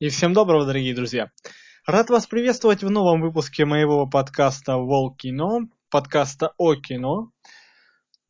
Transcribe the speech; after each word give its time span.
И 0.00 0.08
всем 0.08 0.32
доброго, 0.32 0.64
дорогие 0.64 0.94
друзья! 0.94 1.30
Рад 1.86 2.08
вас 2.08 2.26
приветствовать 2.26 2.82
в 2.82 2.88
новом 2.88 3.20
выпуске 3.20 3.66
моего 3.66 4.06
подкаста 4.06 4.78
«Волк 4.78 5.18
кино», 5.18 5.68
подкаста 5.90 6.54
о 6.56 6.74
кино. 6.74 7.32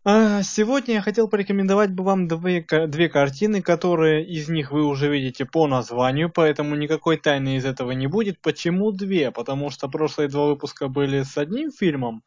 А, 0.03 0.43
сегодня 0.43 0.95
я 0.95 1.01
хотел 1.01 1.29
порекомендовать 1.29 1.93
бы 1.93 2.03
вам 2.03 2.27
две, 2.27 2.67
две 2.89 3.09
картины, 3.09 3.63
которые 3.63 4.27
из 4.27 4.49
них 4.49 4.73
вы 4.73 4.85
уже 4.85 5.13
видите 5.13 5.45
по 5.45 5.69
названию, 5.69 6.29
поэтому 6.29 6.75
никакой 6.75 7.19
тайны 7.19 7.55
из 7.55 7.65
этого 7.65 7.93
не 7.93 8.09
будет. 8.09 8.41
Почему 8.41 8.91
две? 8.91 9.31
Потому 9.31 9.71
что 9.71 9.87
прошлые 9.87 10.29
два 10.29 10.47
выпуска 10.47 10.89
были 10.89 11.23
с 11.23 11.39
одним 11.39 11.71
фильмом, 11.71 12.25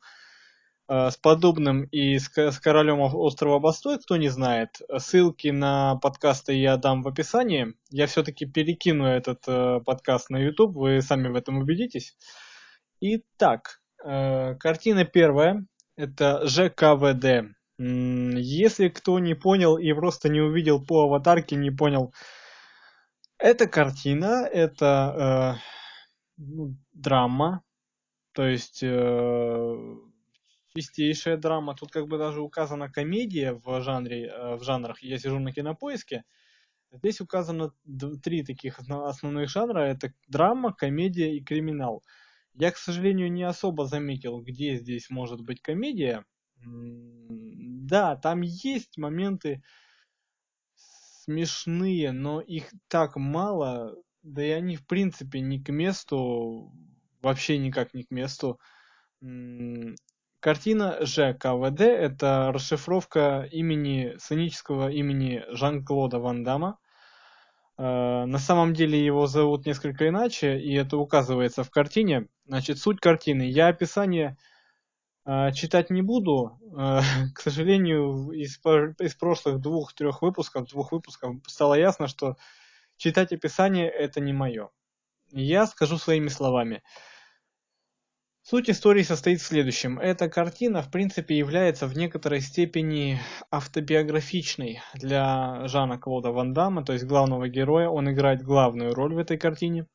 с 0.87 1.17
подобным 1.17 1.83
и 1.85 2.17
с, 2.17 2.29
с 2.35 2.59
королем 2.59 2.99
острова 2.99 3.59
Бастой, 3.59 3.99
кто 3.99 4.17
не 4.17 4.29
знает, 4.29 4.81
ссылки 4.97 5.47
на 5.47 5.95
подкасты 5.95 6.53
я 6.53 6.77
дам 6.77 7.03
в 7.03 7.07
описании. 7.07 7.73
Я 7.89 8.07
все-таки 8.07 8.45
перекину 8.45 9.05
этот 9.05 9.43
э, 9.47 9.79
подкаст 9.85 10.29
на 10.29 10.37
YouTube, 10.37 10.75
вы 10.75 11.01
сами 11.01 11.29
в 11.29 11.35
этом 11.35 11.59
убедитесь. 11.59 12.17
Итак, 12.99 13.81
э, 14.03 14.55
картина 14.55 15.05
первая, 15.05 15.65
это 15.95 16.45
ЖКВД. 16.47 17.55
Если 17.77 18.89
кто 18.89 19.19
не 19.19 19.33
понял 19.33 19.77
и 19.77 19.91
просто 19.93 20.29
не 20.29 20.41
увидел 20.41 20.83
по 20.83 21.03
аватарке, 21.03 21.55
не 21.55 21.71
понял, 21.71 22.13
это 23.37 23.67
картина, 23.67 24.47
это 24.49 25.57
э, 25.57 25.61
ну, 26.37 26.77
драма, 26.93 27.63
то 28.33 28.47
есть 28.47 28.81
э, 28.83 29.97
чистейшая 30.75 31.37
драма. 31.37 31.75
Тут 31.75 31.91
как 31.91 32.07
бы 32.07 32.17
даже 32.17 32.41
указана 32.41 32.89
комедия 32.89 33.53
в 33.53 33.81
жанре, 33.81 34.27
э, 34.27 34.55
в 34.55 34.63
жанрах. 34.63 35.01
Я 35.01 35.17
сижу 35.19 35.39
на 35.39 35.51
кинопоиске. 35.51 36.23
Здесь 36.91 37.21
указано 37.21 37.71
три 38.23 38.43
таких 38.43 38.79
основных 38.79 39.49
жанра. 39.49 39.79
Это 39.79 40.13
драма, 40.27 40.73
комедия 40.73 41.35
и 41.35 41.43
криминал. 41.43 42.03
Я, 42.53 42.71
к 42.71 42.77
сожалению, 42.77 43.31
не 43.31 43.43
особо 43.43 43.85
заметил, 43.85 44.41
где 44.41 44.75
здесь 44.75 45.09
может 45.09 45.41
быть 45.41 45.61
комедия. 45.61 46.23
Да, 46.55 48.15
там 48.15 48.41
есть 48.41 48.97
моменты 48.97 49.63
смешные, 50.75 52.11
но 52.11 52.41
их 52.41 52.71
так 52.87 53.15
мало, 53.15 53.95
да 54.21 54.45
и 54.45 54.49
они 54.49 54.75
в 54.75 54.85
принципе 54.85 55.39
не 55.39 55.59
к 55.63 55.69
месту, 55.69 56.71
вообще 57.21 57.57
никак 57.57 57.93
не 57.95 58.03
к 58.03 58.11
месту. 58.11 58.59
Картина 60.43 60.97
ЖКВД– 61.05 61.79
это 61.81 62.51
расшифровка 62.53 63.47
имени, 63.49 64.17
сценического 64.17 64.91
имени 64.91 65.45
Жан-Клода 65.47 66.19
Ван 66.19 66.43
Дамма. 66.43 66.79
Э, 67.77 68.25
на 68.25 68.37
самом 68.39 68.73
деле 68.73 69.01
его 69.01 69.25
зовут 69.25 69.65
несколько 69.65 70.09
иначе, 70.09 70.59
и 70.59 70.73
это 70.73 70.97
указывается 70.97 71.63
в 71.63 71.71
картине. 71.71 72.27
Значит, 72.45 72.77
суть 72.79 72.99
картины. 72.99 73.43
Я 73.43 73.69
описание 73.69 74.35
э, 75.25 75.53
читать 75.53 75.89
не 75.89 76.01
буду. 76.01 76.59
Э, 76.77 76.99
к 77.33 77.39
сожалению, 77.39 78.31
из, 78.31 78.59
из 78.99 79.15
прошлых 79.15 79.61
двух-трех 79.61 80.21
выпусков, 80.21 80.67
двух 80.67 80.91
выпусков 80.91 81.37
стало 81.47 81.75
ясно, 81.75 82.09
что 82.09 82.35
читать 82.97 83.31
описание– 83.31 83.89
это 83.89 84.19
не 84.19 84.33
мое. 84.33 84.71
Я 85.31 85.67
скажу 85.67 85.97
своими 85.97 86.27
словами. 86.27 86.83
Суть 88.45 88.69
истории 88.69 89.03
состоит 89.03 89.39
в 89.39 89.45
следующем. 89.45 89.97
Эта 89.99 90.27
картина, 90.27 90.81
в 90.81 90.91
принципе, 90.91 91.37
является 91.37 91.87
в 91.87 91.95
некоторой 91.95 92.41
степени 92.41 93.21
автобиографичной 93.49 94.81
для 94.95 95.65
Жана 95.69 95.97
Клода 95.97 96.31
Ван 96.31 96.53
Дамма, 96.53 96.83
то 96.83 96.91
есть 96.91 97.05
главного 97.05 97.47
героя. 97.47 97.87
Он 97.87 98.11
играет 98.11 98.43
главную 98.43 98.93
роль 98.93 99.13
в 99.13 99.17
этой 99.17 99.37
картине. 99.37 99.87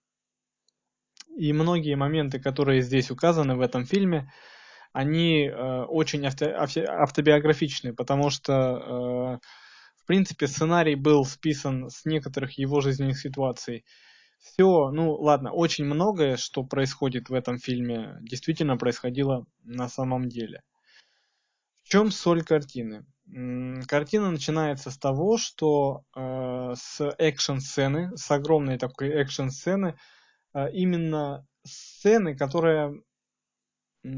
И 1.37 1.53
многие 1.53 1.95
моменты, 1.95 2.41
которые 2.41 2.81
здесь 2.81 3.11
указаны 3.11 3.55
в 3.55 3.61
этом 3.61 3.85
фильме, 3.85 4.33
они 4.95 5.45
э, 5.45 5.83
очень 5.83 6.27
авто, 6.27 6.47
автобиографичны, 6.49 7.93
потому 7.93 8.31
что, 8.31 8.53
э, 8.53 9.39
в 10.03 10.07
принципе, 10.07 10.47
сценарий 10.47 10.95
был 10.95 11.27
списан 11.27 11.91
с 11.91 12.07
некоторых 12.07 12.57
его 12.57 12.81
жизненных 12.81 13.19
ситуаций 13.19 13.85
все, 14.39 14.91
ну 14.91 15.13
ладно, 15.15 15.53
очень 15.53 15.85
многое, 15.85 16.37
что 16.37 16.65
происходит 16.65 17.29
в 17.29 17.35
этом 17.35 17.59
фильме, 17.59 18.17
действительно 18.21 18.77
происходило 18.77 19.47
на 19.65 19.89
самом 19.89 20.29
деле. 20.29 20.63
В 21.85 21.89
чем 21.89 22.11
соль 22.11 22.43
картины? 22.43 23.07
Картина 23.87 24.31
начинается 24.31 24.91
с 24.91 24.99
того, 24.99 25.37
что 25.37 26.05
э, 26.17 26.75
с 26.75 27.15
экшн-сцены, 27.19 28.17
с 28.17 28.31
огромной 28.31 28.79
такой 28.79 29.09
экшн-сцены, 29.11 29.99
э, 30.55 30.73
именно 30.73 31.47
сцены, 31.65 32.37
которая 32.37 32.95
э, 34.05 34.09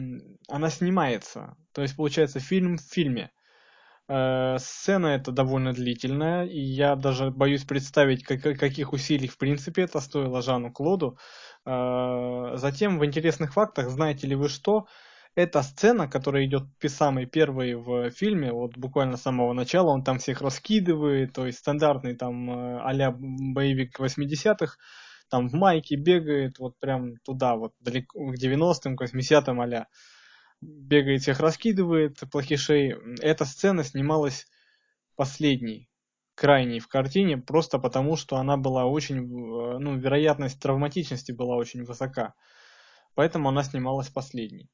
она 0.49 0.71
снимается. 0.71 1.57
То 1.73 1.83
есть 1.83 1.97
получается 1.97 2.39
фильм 2.39 2.77
в 2.77 2.83
фильме. 2.83 3.33
Э, 4.13 4.59
сцена 4.59 5.07
эта 5.07 5.31
довольно 5.31 5.73
длительная, 5.73 6.45
и 6.45 6.59
я 6.59 6.97
даже 6.97 7.31
боюсь 7.31 7.63
представить, 7.63 8.25
как, 8.25 8.43
каких 8.59 8.93
усилий 8.93 9.29
в 9.29 9.39
принципе 9.39 9.83
это 9.83 10.01
стоило 10.01 10.43
Жану 10.43 10.73
Клоду. 10.73 11.17
Э, 11.65 12.57
затем 12.57 12.99
в 12.99 13.05
интересных 13.05 13.53
фактах, 13.53 13.89
знаете 13.89 14.27
ли 14.27 14.35
вы 14.35 14.49
что, 14.49 14.87
эта 15.37 15.63
сцена, 15.63 16.09
которая 16.09 16.45
идет 16.45 16.65
самой 16.89 17.27
первой 17.27 17.77
в 17.77 18.11
фильме, 18.11 18.53
вот 18.53 18.77
буквально 18.77 19.17
с 19.17 19.23
самого 19.23 19.53
начала, 19.53 19.91
он 19.91 20.03
там 20.03 20.19
всех 20.19 20.41
раскидывает, 20.41 21.33
то 21.33 21.47
есть 21.47 21.59
стандартный 21.59 22.17
там 22.17 22.51
а-ля 22.85 23.15
боевик 23.17 24.01
80-х, 24.01 24.75
там 25.29 25.49
в 25.49 25.53
майке 25.55 25.95
бегает, 25.95 26.59
вот 26.59 26.81
прям 26.81 27.15
туда, 27.25 27.55
вот 27.55 27.75
далеко, 27.79 28.33
к 28.33 28.35
90-м, 28.35 28.97
к 28.97 29.03
80-м 29.05 29.61
а 29.61 29.87
бегает, 30.61 31.23
всех 31.23 31.41
раскидывает, 31.41 32.19
плохишей. 32.31 32.97
Эта 33.21 33.45
сцена 33.45 33.85
снималась 33.85 34.47
последней, 35.17 35.89
крайней 36.35 36.81
в 36.81 36.89
картине, 36.89 37.39
просто 37.39 37.79
потому, 37.79 38.17
что 38.17 38.37
она 38.37 38.57
была 38.57 38.87
очень, 38.87 39.19
э, 39.19 39.79
ну, 39.79 39.97
вероятность 39.97 40.61
травматичности 40.61 41.33
была 41.33 41.57
очень 41.57 41.85
высока. 41.85 42.35
Поэтому 43.15 43.49
она 43.49 43.63
снималась 43.63 44.09
последней. 44.09 44.71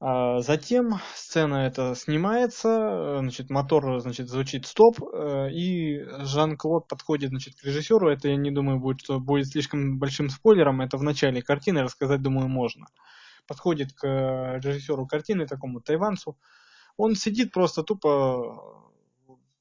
А 0.00 0.40
затем 0.42 1.00
сцена 1.14 1.66
эта 1.66 1.94
снимается, 1.96 3.18
значит, 3.20 3.50
мотор, 3.50 4.00
значит, 4.00 4.28
звучит 4.28 4.66
стоп, 4.66 5.00
э, 5.02 5.50
и 5.50 6.04
Жан-Клод 6.20 6.86
подходит, 6.88 7.30
значит, 7.30 7.56
к 7.56 7.64
режиссеру. 7.64 8.08
Это, 8.08 8.28
я 8.28 8.36
не 8.36 8.50
думаю, 8.50 8.78
будет, 8.78 9.00
что 9.00 9.18
будет 9.18 9.48
слишком 9.48 9.98
большим 9.98 10.28
спойлером. 10.28 10.80
Это 10.80 10.98
в 10.98 11.02
начале 11.02 11.42
картины 11.42 11.82
рассказать, 11.82 12.22
думаю, 12.22 12.48
можно 12.48 12.86
подходит 13.48 13.92
к 13.92 14.06
э, 14.06 14.60
режиссеру 14.60 15.06
картины, 15.06 15.46
такому 15.46 15.80
тайванцу, 15.80 16.38
он 16.96 17.16
сидит 17.16 17.52
просто 17.52 17.82
тупо 17.82 18.84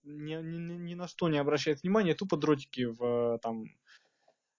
ни, 0.03 0.33
ни, 0.35 0.77
ни 0.77 0.93
на 0.95 1.07
что 1.07 1.29
не 1.29 1.37
обращает 1.37 1.81
внимания, 1.81 2.13
тупо 2.13 2.37
дротики 2.37 2.85
в, 2.85 3.39
там, 3.41 3.65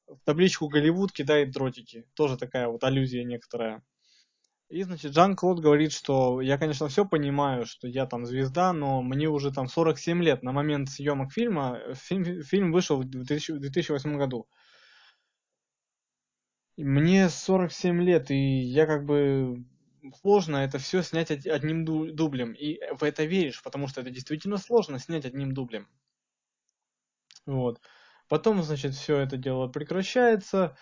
в 0.07 0.19
табличку 0.25 0.69
Голливуд 0.69 1.13
кидает 1.13 1.51
дротики. 1.51 2.07
Тоже 2.15 2.37
такая 2.37 2.69
вот 2.69 2.85
аллюзия 2.85 3.25
некоторая. 3.25 3.83
И, 4.69 4.83
значит, 4.83 5.15
Жан-Клод 5.15 5.61
говорит, 5.61 5.93
что 5.93 6.43
я, 6.43 6.59
конечно, 6.59 6.89
все 6.89 7.07
понимаю, 7.07 7.65
что 7.65 7.89
я 7.89 8.05
там 8.05 8.27
звезда, 8.27 8.75
но 8.75 9.01
мне 9.01 9.27
уже 9.29 9.51
там 9.51 9.67
47 9.67 10.23
лет. 10.23 10.43
На 10.43 10.53
момент 10.53 10.91
съемок 10.91 11.33
фильма, 11.33 11.81
фильм, 11.95 12.43
фильм 12.43 12.73
вышел 12.73 13.01
в 13.01 13.05
2000, 13.05 13.55
2008 13.55 14.19
году 14.19 14.47
мне 16.85 17.29
47 17.29 18.03
лет, 18.03 18.31
и 18.31 18.61
я 18.61 18.87
как 18.87 19.05
бы 19.05 19.65
сложно 20.21 20.59
это 20.59 20.79
все 20.79 21.03
снять 21.03 21.31
одним 21.31 21.85
дублем. 21.85 22.53
И 22.53 22.81
в 22.95 23.03
это 23.03 23.25
веришь, 23.25 23.63
потому 23.63 23.89
что 23.89 24.01
это 24.01 24.11
действительно 24.11 24.59
сложно 24.59 24.99
снять 24.99 25.25
одним 25.25 25.55
дублем. 25.55 25.89
Вот. 27.47 27.81
Потом, 28.29 28.63
значит, 28.63 28.95
все 28.95 29.19
это 29.19 29.37
дело 29.37 29.69
прекращается, 29.69 30.77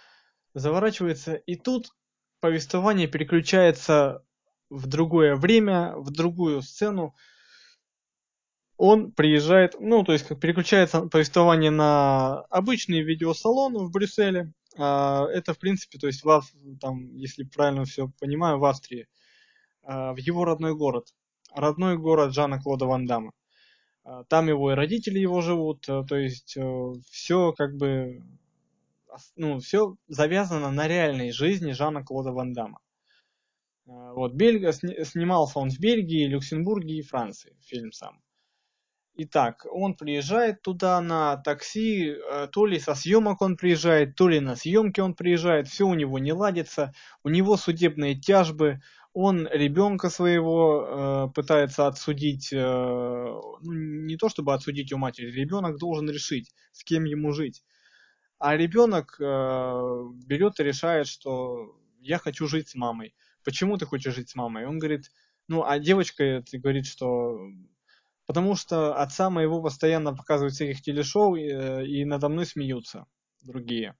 заворачивается, 0.54 1.34
и 1.34 1.54
тут 1.54 1.90
повествование 2.40 3.06
переключается 3.06 4.24
в 4.68 4.86
другое 4.86 5.36
время, 5.36 5.94
в 5.96 6.10
другую 6.10 6.62
сцену. 6.62 7.14
Он 8.76 9.12
приезжает, 9.12 9.76
ну, 9.80 10.04
то 10.04 10.12
есть 10.12 10.26
как 10.26 10.40
переключается 10.40 11.02
повествование 11.02 11.70
на 11.70 12.40
обычный 12.50 13.00
видеосалон 13.00 13.76
в 13.76 13.90
Брюсселе, 13.90 14.52
это, 14.82 15.54
в 15.54 15.58
принципе, 15.58 15.98
то 15.98 16.06
есть, 16.06 16.24
в, 16.24 16.42
там, 16.80 17.14
если 17.16 17.44
правильно 17.44 17.84
все 17.84 18.10
понимаю, 18.18 18.58
в 18.58 18.64
Австрии, 18.64 19.08
а, 19.86 20.12
в 20.12 20.18
его 20.18 20.44
родной 20.44 20.74
город. 20.74 21.14
Родной 21.54 21.96
город 21.96 22.34
Жана 22.34 22.60
Клода 22.60 22.86
Ван 22.86 23.06
Дамма. 23.06 23.32
А, 24.04 24.24
там 24.24 24.48
его 24.48 24.72
и 24.72 24.74
родители 24.74 25.18
его 25.18 25.40
живут, 25.40 25.88
э, 25.88 26.04
то 26.08 26.16
есть 26.16 26.56
э, 26.56 26.92
все 27.10 27.52
как 27.52 27.76
бы, 27.76 28.22
ну, 29.36 29.58
все 29.60 29.96
завязано 30.08 30.70
на 30.72 30.88
реальной 30.88 31.30
жизни 31.30 31.72
Жана 31.72 32.04
Клода 32.04 32.32
Ван 32.32 32.52
Дамма. 32.52 32.80
Вот, 33.86 34.32
Бельгия, 34.34 34.72
снимался 34.72 35.60
он 35.60 35.70
в 35.70 35.78
Бельгии, 35.78 36.26
Люксембурге 36.26 36.96
и 36.96 37.02
Франции, 37.02 37.56
фильм 37.60 37.92
сам. 37.92 38.20
Итак, 39.18 39.66
он 39.70 39.94
приезжает 39.94 40.60
туда 40.60 41.00
на 41.00 41.38
такси, 41.38 42.10
э, 42.10 42.48
то 42.52 42.66
ли 42.66 42.78
со 42.78 42.94
съемок 42.94 43.40
он 43.40 43.56
приезжает, 43.56 44.14
то 44.14 44.28
ли 44.28 44.40
на 44.40 44.56
съемки 44.56 45.00
он 45.00 45.14
приезжает, 45.14 45.68
все 45.68 45.86
у 45.86 45.94
него 45.94 46.18
не 46.18 46.34
ладится, 46.34 46.92
у 47.22 47.30
него 47.30 47.56
судебные 47.56 48.14
тяжбы, 48.14 48.82
он 49.14 49.48
ребенка 49.50 50.10
своего 50.10 51.28
э, 51.30 51.32
пытается 51.34 51.86
отсудить, 51.86 52.52
э, 52.52 52.58
ну, 52.58 53.72
не 53.72 54.18
то 54.18 54.28
чтобы 54.28 54.52
отсудить 54.52 54.92
у 54.92 54.98
матери, 54.98 55.30
ребенок 55.30 55.78
должен 55.78 56.10
решить, 56.10 56.52
с 56.72 56.84
кем 56.84 57.04
ему 57.04 57.32
жить. 57.32 57.64
А 58.38 58.54
ребенок 58.54 59.16
э, 59.18 59.24
берет 60.26 60.60
и 60.60 60.64
решает, 60.64 61.06
что 61.06 61.74
я 62.00 62.18
хочу 62.18 62.46
жить 62.46 62.68
с 62.68 62.74
мамой. 62.74 63.14
Почему 63.42 63.78
ты 63.78 63.86
хочешь 63.86 64.14
жить 64.14 64.28
с 64.28 64.34
мамой? 64.34 64.66
Он 64.66 64.78
говорит, 64.78 65.10
ну, 65.48 65.64
а 65.64 65.78
девочка 65.78 66.44
говорит, 66.52 66.84
что 66.84 67.38
Потому 68.26 68.56
что 68.56 68.94
отца 68.94 69.30
моего 69.30 69.62
постоянно 69.62 70.14
показывают 70.14 70.54
всяких 70.54 70.82
телешоу, 70.82 71.36
и, 71.36 71.48
э, 71.48 71.86
и 71.86 72.04
надо 72.04 72.28
мной 72.28 72.46
смеются 72.46 73.06
другие. 73.42 73.94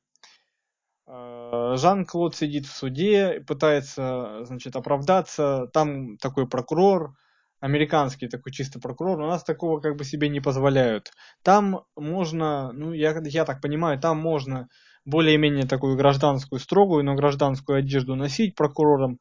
Э, 1.07 1.75
Жан-Клод 1.77 2.35
сидит 2.35 2.67
в 2.67 2.73
суде, 2.73 3.41
пытается, 3.47 4.45
значит, 4.45 4.75
оправдаться. 4.75 5.69
Там 5.73 6.17
такой 6.19 6.49
прокурор, 6.49 7.15
американский 7.61 8.29
такой 8.29 8.53
чисто 8.53 8.81
прокурор, 8.81 9.21
у 9.21 9.27
нас 9.27 9.45
такого 9.45 9.81
как 9.81 9.97
бы 9.97 10.05
себе 10.05 10.29
не 10.29 10.41
позволяют. 10.41 11.13
Там 11.43 11.85
можно, 11.97 12.73
ну, 12.73 12.93
я, 12.93 13.17
я 13.25 13.45
так 13.45 13.61
понимаю, 13.61 14.01
там 14.01 14.19
можно 14.19 14.69
более-менее 15.05 15.67
такую 15.67 15.97
гражданскую, 15.97 16.59
строгую, 16.59 17.05
но 17.05 17.15
гражданскую 17.15 17.79
одежду 17.79 18.17
носить 18.17 18.57
прокурором. 18.57 19.21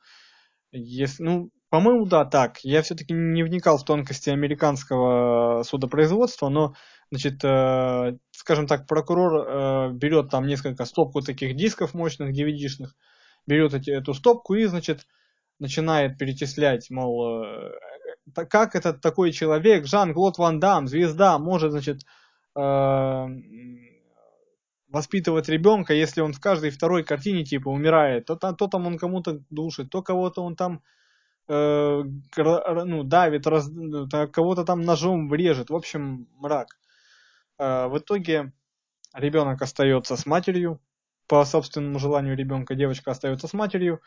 Если, 0.71 1.23
ну, 1.23 1.51
по-моему, 1.75 2.05
да, 2.05 2.23
так. 2.23 2.59
Я 2.63 2.81
все-таки 2.81 3.13
не 3.13 3.43
вникал 3.43 3.77
в 3.77 3.83
тонкости 3.83 4.29
американского 4.29 5.63
судопроизводства, 5.63 6.47
но, 6.47 6.73
значит, 7.11 7.43
э, 7.43 8.17
скажем 8.31 8.65
так, 8.65 8.87
прокурор 8.87 9.33
э, 9.35 9.91
берет 9.91 10.29
там 10.29 10.47
несколько 10.47 10.85
стопку 10.85 11.19
таких 11.19 11.57
дисков 11.57 11.93
мощных, 11.93 12.33
DVD-шных, 12.33 12.91
берет 13.45 13.73
эти, 13.73 13.89
эту 13.89 14.13
стопку 14.13 14.53
и, 14.53 14.63
значит, 14.63 15.05
начинает 15.59 16.17
перечислять, 16.17 16.89
мол, 16.89 17.43
э, 17.43 17.71
как 18.49 18.77
этот 18.77 19.01
такой 19.01 19.33
человек, 19.33 19.85
Жан-Клод 19.85 20.37
Ван 20.37 20.61
Дам, 20.61 20.87
звезда, 20.87 21.37
может, 21.39 21.71
значит, 21.71 22.03
э, 22.55 23.25
воспитывать 24.87 25.49
ребенка, 25.49 25.93
если 25.93 26.21
он 26.21 26.31
в 26.31 26.39
каждой 26.39 26.69
второй 26.69 27.03
картине, 27.03 27.43
типа, 27.43 27.67
умирает, 27.67 28.27
то, 28.27 28.37
то 28.37 28.67
там 28.67 28.87
он 28.87 28.97
кому-то 28.97 29.41
душит, 29.49 29.89
то 29.89 30.01
кого-то 30.01 30.41
он 30.41 30.55
там 30.55 30.81
э, 31.47 32.03
ну, 32.37 33.03
давит, 33.03 33.47
раз, 33.47 33.69
кого-то 34.31 34.63
там 34.63 34.81
ножом 34.81 35.29
врежет. 35.29 35.69
В 35.69 35.75
общем, 35.75 36.27
мрак. 36.37 36.77
Э, 37.57 37.87
в 37.87 37.97
итоге 37.97 38.53
ребенок 39.13 39.61
остается 39.61 40.15
с 40.15 40.25
матерью. 40.25 40.79
По 41.27 41.43
собственному 41.45 41.99
желанию 41.99 42.37
ребенка 42.37 42.75
девочка 42.75 43.11
остается 43.11 43.47
с 43.47 43.53
матерью. 43.53 44.01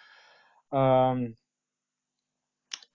Э, 0.72 1.14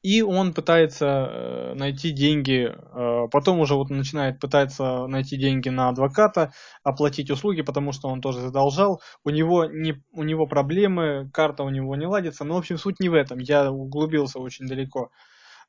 и 0.04 0.22
он 0.22 0.54
пытается 0.54 1.06
э, 1.06 1.74
найти 1.76 2.12
деньги, 2.12 2.68
э, 2.68 3.28
потом 3.32 3.62
уже 3.62 3.76
вот 3.76 3.90
начинает 3.90 4.38
пытаться 4.38 5.08
найти 5.08 5.38
деньги 5.38 5.70
на 5.70 5.88
адвоката, 5.88 6.52
оплатить 6.84 7.32
услуги, 7.32 7.62
потому 7.62 7.94
что 7.94 8.10
он 8.10 8.20
тоже 8.20 8.42
задолжал. 8.42 9.02
У 9.24 9.30
него, 9.30 9.64
не, 9.64 10.04
у 10.12 10.24
него 10.24 10.46
проблемы, 10.46 11.30
карта 11.32 11.64
у 11.64 11.70
него 11.70 11.96
не 11.96 12.06
ладится. 12.06 12.44
Но, 12.44 12.56
в 12.56 12.58
общем, 12.58 12.78
суть 12.78 13.00
не 13.00 13.08
в 13.08 13.14
этом. 13.14 13.40
Я 13.40 13.72
углубился 13.72 14.40
очень 14.40 14.68
далеко 14.68 15.10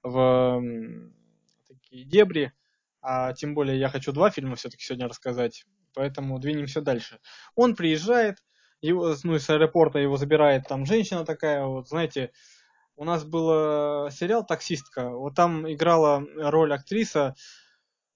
в 0.02 0.60
такие 1.68 2.04
дебри. 2.04 2.52
А 3.00 3.34
тем 3.34 3.54
более 3.54 3.78
я 3.78 3.88
хочу 3.88 4.10
два 4.10 4.30
фильма 4.30 4.56
все-таки 4.56 4.82
сегодня 4.82 5.06
рассказать. 5.06 5.64
Поэтому 5.94 6.40
двинемся 6.40 6.80
дальше. 6.80 7.20
Он 7.54 7.76
приезжает, 7.76 8.38
его, 8.80 9.14
ну, 9.22 9.38
с 9.38 9.48
аэропорта 9.48 10.00
его 10.00 10.16
забирает 10.16 10.64
там 10.68 10.86
женщина 10.86 11.24
такая, 11.24 11.64
вот, 11.66 11.88
знаете, 11.88 12.32
у 12.96 13.04
нас 13.04 13.24
был 13.24 14.10
сериал 14.10 14.44
«Таксистка». 14.44 15.10
Вот 15.10 15.34
там 15.34 15.70
играла 15.70 16.24
роль 16.36 16.72
актриса. 16.72 17.34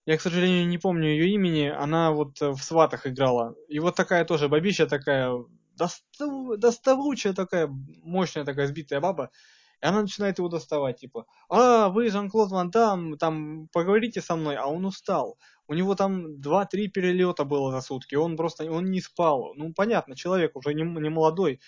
Я, 0.06 0.16
к 0.16 0.20
сожалению, 0.20 0.66
не 0.66 0.78
помню 0.78 1.08
ее 1.08 1.30
имени. 1.30 1.66
Она 1.66 2.12
вот 2.12 2.40
в 2.40 2.58
«Сватах» 2.58 3.06
играла. 3.06 3.54
И 3.68 3.78
вот 3.80 3.96
такая 3.96 4.24
тоже 4.24 4.48
бабища 4.48 4.86
такая, 4.86 5.44
достав... 5.76 6.58
доставучая 6.58 7.34
такая, 7.34 7.68
мощная 8.02 8.44
такая 8.44 8.66
сбитая 8.66 9.00
баба. 9.00 9.30
И 9.80 9.86
она 9.86 10.02
начинает 10.02 10.38
его 10.38 10.48
доставать, 10.48 10.98
типа, 10.98 11.26
а, 11.48 11.88
вы 11.88 12.10
Жан-Клод 12.10 12.50
Ван 12.50 12.70
Дам, 12.70 13.16
там, 13.16 13.68
поговорите 13.72 14.20
со 14.20 14.34
мной, 14.34 14.56
а 14.56 14.66
он 14.66 14.84
устал. 14.84 15.38
У 15.68 15.74
него 15.74 15.94
там 15.94 16.40
2-3 16.40 16.88
перелета 16.88 17.44
было 17.44 17.70
за 17.70 17.80
сутки, 17.80 18.16
он 18.16 18.36
просто, 18.36 18.68
он 18.68 18.86
не 18.86 19.00
спал. 19.00 19.52
Ну, 19.54 19.72
понятно, 19.72 20.16
человек 20.16 20.56
уже 20.56 20.74
не, 20.74 20.82
не 20.82 21.10
молодой, 21.10 21.60
Э, 21.60 21.62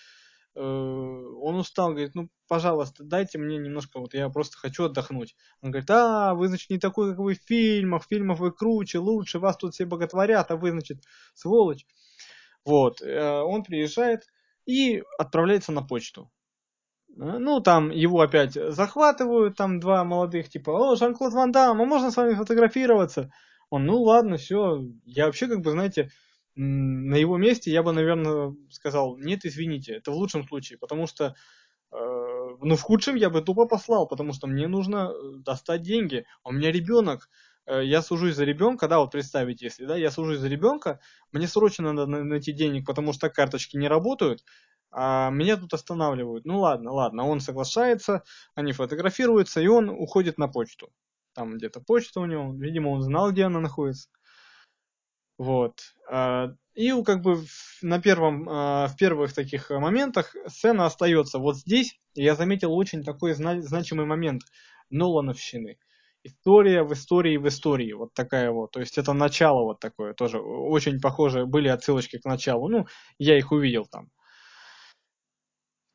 он 0.53 1.55
устал, 1.55 1.91
говорит, 1.91 2.13
ну, 2.13 2.29
пожалуйста, 2.47 3.03
дайте 3.03 3.37
мне 3.37 3.57
немножко, 3.57 3.99
вот 3.99 4.13
я 4.13 4.29
просто 4.29 4.57
хочу 4.57 4.85
отдохнуть. 4.85 5.35
Он 5.61 5.71
говорит, 5.71 5.89
а, 5.89 6.33
вы, 6.33 6.49
значит, 6.49 6.69
не 6.69 6.77
такой, 6.77 7.11
как 7.11 7.19
вы 7.19 7.35
в 7.35 7.41
фильмах, 7.41 8.03
в 8.03 8.07
фильмах 8.07 8.39
вы 8.39 8.51
круче, 8.51 8.99
лучше, 8.99 9.39
вас 9.39 9.55
тут 9.57 9.73
все 9.73 9.85
боготворят, 9.85 10.51
а 10.51 10.57
вы, 10.57 10.71
значит, 10.71 11.03
сволочь. 11.33 11.85
Вот, 12.65 13.01
э, 13.01 13.41
он 13.41 13.63
приезжает 13.63 14.23
и 14.65 15.03
отправляется 15.17 15.71
на 15.71 15.81
почту. 15.81 16.29
Э, 17.17 17.37
ну, 17.39 17.61
там 17.61 17.89
его 17.89 18.21
опять 18.21 18.53
захватывают, 18.53 19.55
там 19.55 19.79
два 19.79 20.03
молодых, 20.03 20.49
типа, 20.49 20.71
о, 20.71 20.95
Жан-Клод 20.95 21.33
Ван 21.33 21.51
Дам, 21.51 21.81
а 21.81 21.85
можно 21.85 22.11
с 22.11 22.17
вами 22.17 22.33
фотографироваться? 22.33 23.31
Он, 23.69 23.85
ну 23.85 24.01
ладно, 24.01 24.35
все, 24.35 24.81
я 25.05 25.27
вообще, 25.27 25.47
как 25.47 25.61
бы, 25.61 25.71
знаете, 25.71 26.09
на 26.55 27.15
его 27.15 27.37
месте 27.37 27.71
я 27.71 27.83
бы, 27.83 27.93
наверное, 27.93 28.55
сказал, 28.69 29.17
нет, 29.17 29.45
извините, 29.45 29.93
это 29.93 30.11
в 30.11 30.15
лучшем 30.15 30.45
случае, 30.47 30.77
потому 30.79 31.07
что, 31.07 31.35
э, 31.91 31.95
ну, 31.97 32.75
в 32.75 32.81
худшем 32.81 33.15
я 33.15 33.29
бы 33.29 33.41
тупо 33.41 33.65
послал, 33.67 34.07
потому 34.07 34.33
что 34.33 34.47
мне 34.47 34.67
нужно 34.67 35.11
э, 35.13 35.37
достать 35.39 35.81
деньги, 35.81 36.25
а 36.43 36.49
у 36.49 36.51
меня 36.51 36.71
ребенок, 36.71 37.29
э, 37.65 37.85
я 37.85 38.01
сужусь 38.01 38.35
за 38.35 38.45
ребенка, 38.45 38.87
да, 38.87 38.99
вот 38.99 39.11
представить, 39.11 39.61
если, 39.61 39.85
да, 39.85 39.95
я 39.97 40.11
сужусь 40.11 40.39
за 40.39 40.47
ребенка, 40.49 40.99
мне 41.31 41.47
срочно 41.47 41.93
надо 41.93 42.05
найти 42.23 42.51
денег, 42.51 42.85
потому 42.85 43.13
что 43.13 43.29
карточки 43.29 43.77
не 43.77 43.87
работают, 43.87 44.43
а 44.91 45.29
меня 45.29 45.55
тут 45.57 45.73
останавливают. 45.73 46.45
Ну 46.45 46.59
ладно, 46.59 46.91
ладно, 46.91 47.25
он 47.25 47.39
соглашается, 47.39 48.23
они 48.55 48.73
фотографируются, 48.73 49.61
и 49.61 49.67
он 49.67 49.89
уходит 49.89 50.37
на 50.37 50.47
почту. 50.49 50.91
Там 51.33 51.57
где-то 51.57 51.79
почта 51.79 52.19
у 52.19 52.25
него, 52.25 52.53
видимо, 52.53 52.89
он 52.89 53.01
знал, 53.01 53.31
где 53.31 53.43
она 53.45 53.61
находится. 53.61 54.09
Вот. 55.41 55.95
А, 56.07 56.49
и 56.75 56.91
как 57.03 57.23
бы 57.23 57.43
на 57.81 57.99
первом, 57.99 58.47
а, 58.47 58.87
в 58.87 58.95
первых 58.95 59.33
таких 59.33 59.71
моментах 59.71 60.35
сцена 60.45 60.85
остается 60.85 61.39
вот 61.39 61.57
здесь. 61.57 61.99
Я 62.13 62.35
заметил 62.35 62.75
очень 62.75 63.03
такой 63.03 63.33
значимый 63.33 64.05
момент 64.05 64.43
Нолановщины. 64.91 65.79
История 66.23 66.83
в 66.83 66.93
истории 66.93 67.37
в 67.37 67.47
истории. 67.47 67.91
Вот 67.93 68.13
такая 68.13 68.51
вот. 68.51 68.69
То 68.73 68.81
есть 68.81 68.99
это 68.99 69.13
начало 69.13 69.63
вот 69.63 69.79
такое 69.79 70.13
тоже. 70.13 70.37
Очень 70.37 71.01
похоже, 71.01 71.47
были 71.47 71.69
отсылочки 71.69 72.19
к 72.19 72.25
началу. 72.25 72.69
Ну, 72.69 72.85
я 73.17 73.35
их 73.35 73.51
увидел 73.51 73.87
там. 73.87 74.09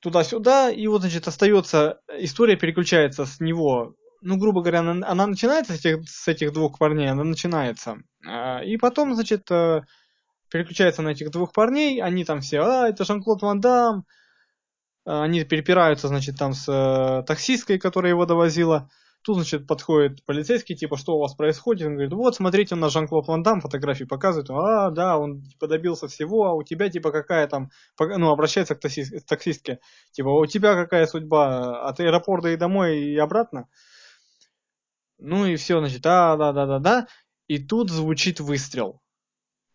Туда-сюда. 0.01 0.73
И 0.73 0.89
вот, 0.89 1.03
значит, 1.03 1.29
остается, 1.29 2.01
история 2.19 2.57
переключается 2.57 3.27
с 3.27 3.39
него 3.39 3.95
ну, 4.27 4.39
грубо 4.39 4.61
говоря, 4.61 4.81
она, 4.81 5.07
она 5.07 5.27
начинается 5.27 5.75
с 5.75 5.85
этих, 5.85 6.09
с 6.09 6.27
этих 6.27 6.53
двух 6.53 6.79
парней, 6.79 7.09
она 7.09 7.23
начинается. 7.23 7.99
А, 8.27 8.61
и 8.61 8.77
потом, 8.77 9.15
значит, 9.15 9.49
э, 9.53 9.83
переключается 10.51 11.03
на 11.03 11.11
этих 11.11 11.31
двух 11.31 11.53
парней, 11.53 12.03
они 12.03 12.25
там 12.25 12.41
все, 12.41 12.61
а, 12.61 12.89
это 12.89 13.05
Жан-Клод 13.05 13.43
Ван 13.43 13.61
Дам. 13.61 14.05
А, 15.05 15.23
они 15.23 15.45
перепираются, 15.45 16.09
значит, 16.09 16.37
там 16.37 16.55
с 16.55 16.67
э, 16.69 17.23
таксисткой, 17.25 17.79
которая 17.79 18.11
его 18.11 18.27
довозила. 18.27 18.91
Тут, 19.23 19.37
значит, 19.37 19.69
подходит 19.69 20.25
полицейский, 20.25 20.75
типа, 20.75 20.97
что 20.97 21.17
у 21.17 21.21
вас 21.21 21.35
происходит? 21.35 21.87
Он 21.87 21.95
говорит, 21.95 22.13
вот, 22.13 22.35
смотрите, 22.35 22.75
у 22.75 22.79
нас 22.79 22.93
Жан-Клод 22.93 23.29
Ван 23.29 23.45
Дам 23.45 23.61
фотографии 23.61 24.05
показывает. 24.05 24.51
А, 24.51 24.91
да, 24.91 25.19
он, 25.19 25.43
типа, 25.43 25.69
добился 25.69 26.09
всего, 26.09 26.47
а 26.47 26.55
у 26.55 26.65
тебя, 26.65 26.89
типа, 26.89 27.13
какая 27.13 27.47
там... 27.47 27.71
Ну, 28.01 28.31
обращается 28.31 28.75
к 28.75 28.81
таксистке. 28.81 29.79
Типа, 30.11 30.29
у 30.31 30.47
тебя 30.47 30.75
какая 30.75 31.07
судьба? 31.07 31.89
От 31.89 32.01
аэропорта 32.01 32.49
и 32.49 32.57
домой 32.57 32.99
и 32.99 33.17
обратно? 33.17 33.69
Ну 35.19 35.47
и 35.47 35.57
все, 35.57 35.79
значит, 35.81 36.03
да, 36.03 36.37
да, 36.37 36.53
да, 36.53 36.67
да, 36.67 36.79
да. 36.79 37.07
И 37.49 37.59
тут 37.59 37.91
звучит 37.91 38.41
выстрел. 38.41 39.01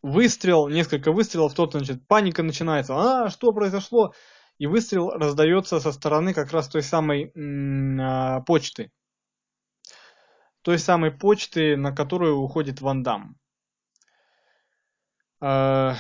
Выстрел, 0.04 0.70
несколько 0.70 1.12
выстрелов, 1.12 1.54
тот, 1.56 1.74
значит, 1.74 2.08
паника 2.08 2.44
начинается. 2.44 2.96
А, 2.96 3.30
что 3.30 3.54
произошло? 3.54 4.14
И 4.60 4.68
выстрел 4.68 5.12
раздается 5.12 5.80
со 5.80 5.92
стороны 5.92 6.34
как 6.34 6.52
раз 6.52 6.70
той 6.70 6.84
самой 6.84 7.32
м- 7.36 8.44
почты. 8.46 8.92
Той 10.64 10.80
самой 10.80 11.12
почты, 11.12 11.78
на 11.78 11.92
которую 11.96 12.38
уходит 12.40 12.82
Ван 12.82 13.04
Дам. 13.04 13.36
Э- 15.42 15.96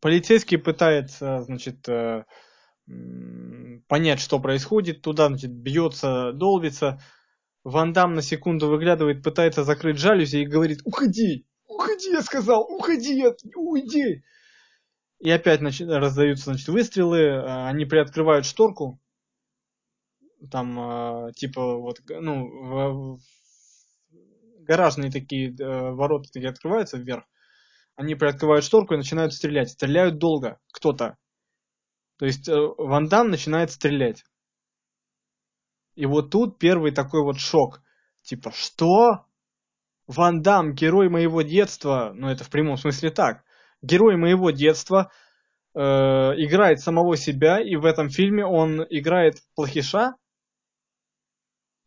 полицейский 0.00 0.58
пытается, 0.58 1.42
значит, 1.42 1.88
э- 1.88 2.24
понять, 3.88 4.20
что 4.20 4.38
происходит. 4.40 5.02
Туда, 5.02 5.28
значит, 5.28 5.50
бьется, 5.50 6.32
долбится. 6.32 7.00
Ван 7.64 7.92
Дам 7.92 8.14
на 8.14 8.22
секунду 8.22 8.68
выглядывает, 8.68 9.22
пытается 9.22 9.64
закрыть 9.64 9.98
жалюзи 9.98 10.38
и 10.38 10.46
говорит 10.46 10.80
«Уходи! 10.84 11.46
Уходи!» 11.66 12.10
я 12.10 12.22
сказал! 12.22 12.62
«Уходи! 12.62 13.24
Уйди!» 13.56 14.22
И 15.18 15.30
опять 15.30 15.60
значит, 15.60 15.88
раздаются 15.88 16.44
значит, 16.44 16.68
выстрелы, 16.68 17.18
э, 17.18 17.66
они 17.66 17.86
приоткрывают 17.86 18.44
шторку, 18.44 19.00
там 20.50 20.78
э, 21.28 21.32
типа 21.32 21.76
вот, 21.76 22.00
ну, 22.06 23.18
гаражные 24.60 25.10
такие 25.10 25.56
э, 25.56 25.90
ворота 25.92 26.28
такие 26.30 26.50
открываются 26.50 26.98
вверх, 26.98 27.24
они 27.94 28.14
приоткрывают 28.14 28.64
шторку 28.64 28.94
и 28.94 28.98
начинают 28.98 29.32
стрелять. 29.32 29.70
Стреляют 29.70 30.18
долго 30.18 30.58
кто-то. 30.70 31.16
То 32.18 32.26
есть 32.26 32.48
Ван 32.48 33.08
Дам 33.08 33.30
начинает 33.30 33.70
стрелять. 33.70 34.24
И 35.94 36.06
вот 36.06 36.30
тут 36.30 36.58
первый 36.58 36.92
такой 36.92 37.22
вот 37.22 37.38
шок. 37.38 37.82
Типа, 38.22 38.52
что? 38.52 39.26
Ван 40.06 40.42
Дам, 40.42 40.74
герой 40.74 41.08
моего 41.08 41.42
детства, 41.42 42.12
ну 42.14 42.28
это 42.28 42.44
в 42.44 42.50
прямом 42.50 42.76
смысле 42.76 43.10
так, 43.10 43.42
герой 43.82 44.16
моего 44.16 44.50
детства 44.50 45.10
э, 45.74 45.80
играет 45.80 46.80
самого 46.80 47.16
себя, 47.16 47.60
и 47.60 47.74
в 47.76 47.84
этом 47.84 48.08
фильме 48.08 48.44
он 48.46 48.86
играет 48.88 49.42
плохиша. 49.56 50.14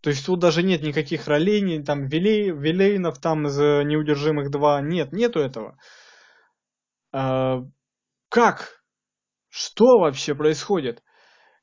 То 0.02 0.10
есть 0.10 0.26
тут 0.26 0.40
даже 0.40 0.64
нет 0.64 0.82
никаких 0.82 1.28
ролей, 1.28 1.62
ни, 1.62 1.82
там 1.82 2.08
Вилей, 2.08 2.52
Вилейнов 2.52 3.20
там 3.20 3.48
из 3.48 3.58
«Неудержимых 3.58 4.50
2», 4.50 4.82
нет, 4.82 5.12
нету 5.14 5.40
этого. 5.40 5.78
Э, 7.14 7.62
как? 8.30 8.79
Что 9.50 10.00
вообще 10.00 10.36
происходит? 10.36 11.04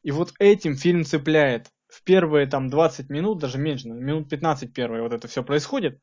И 0.03 0.11
вот 0.11 0.33
этим 0.39 0.77
фильм 0.77 1.05
цепляет 1.05 1.69
в 1.89 2.03
первые 2.03 2.47
там 2.47 2.69
20 2.69 3.11
минут, 3.11 3.39
даже 3.39 3.59
меньше, 3.59 3.89
минут 3.89 4.29
15 4.29 4.73
первые 4.73 5.03
вот 5.03 5.13
это 5.13 5.29
все 5.29 5.43
происходит, 5.43 6.01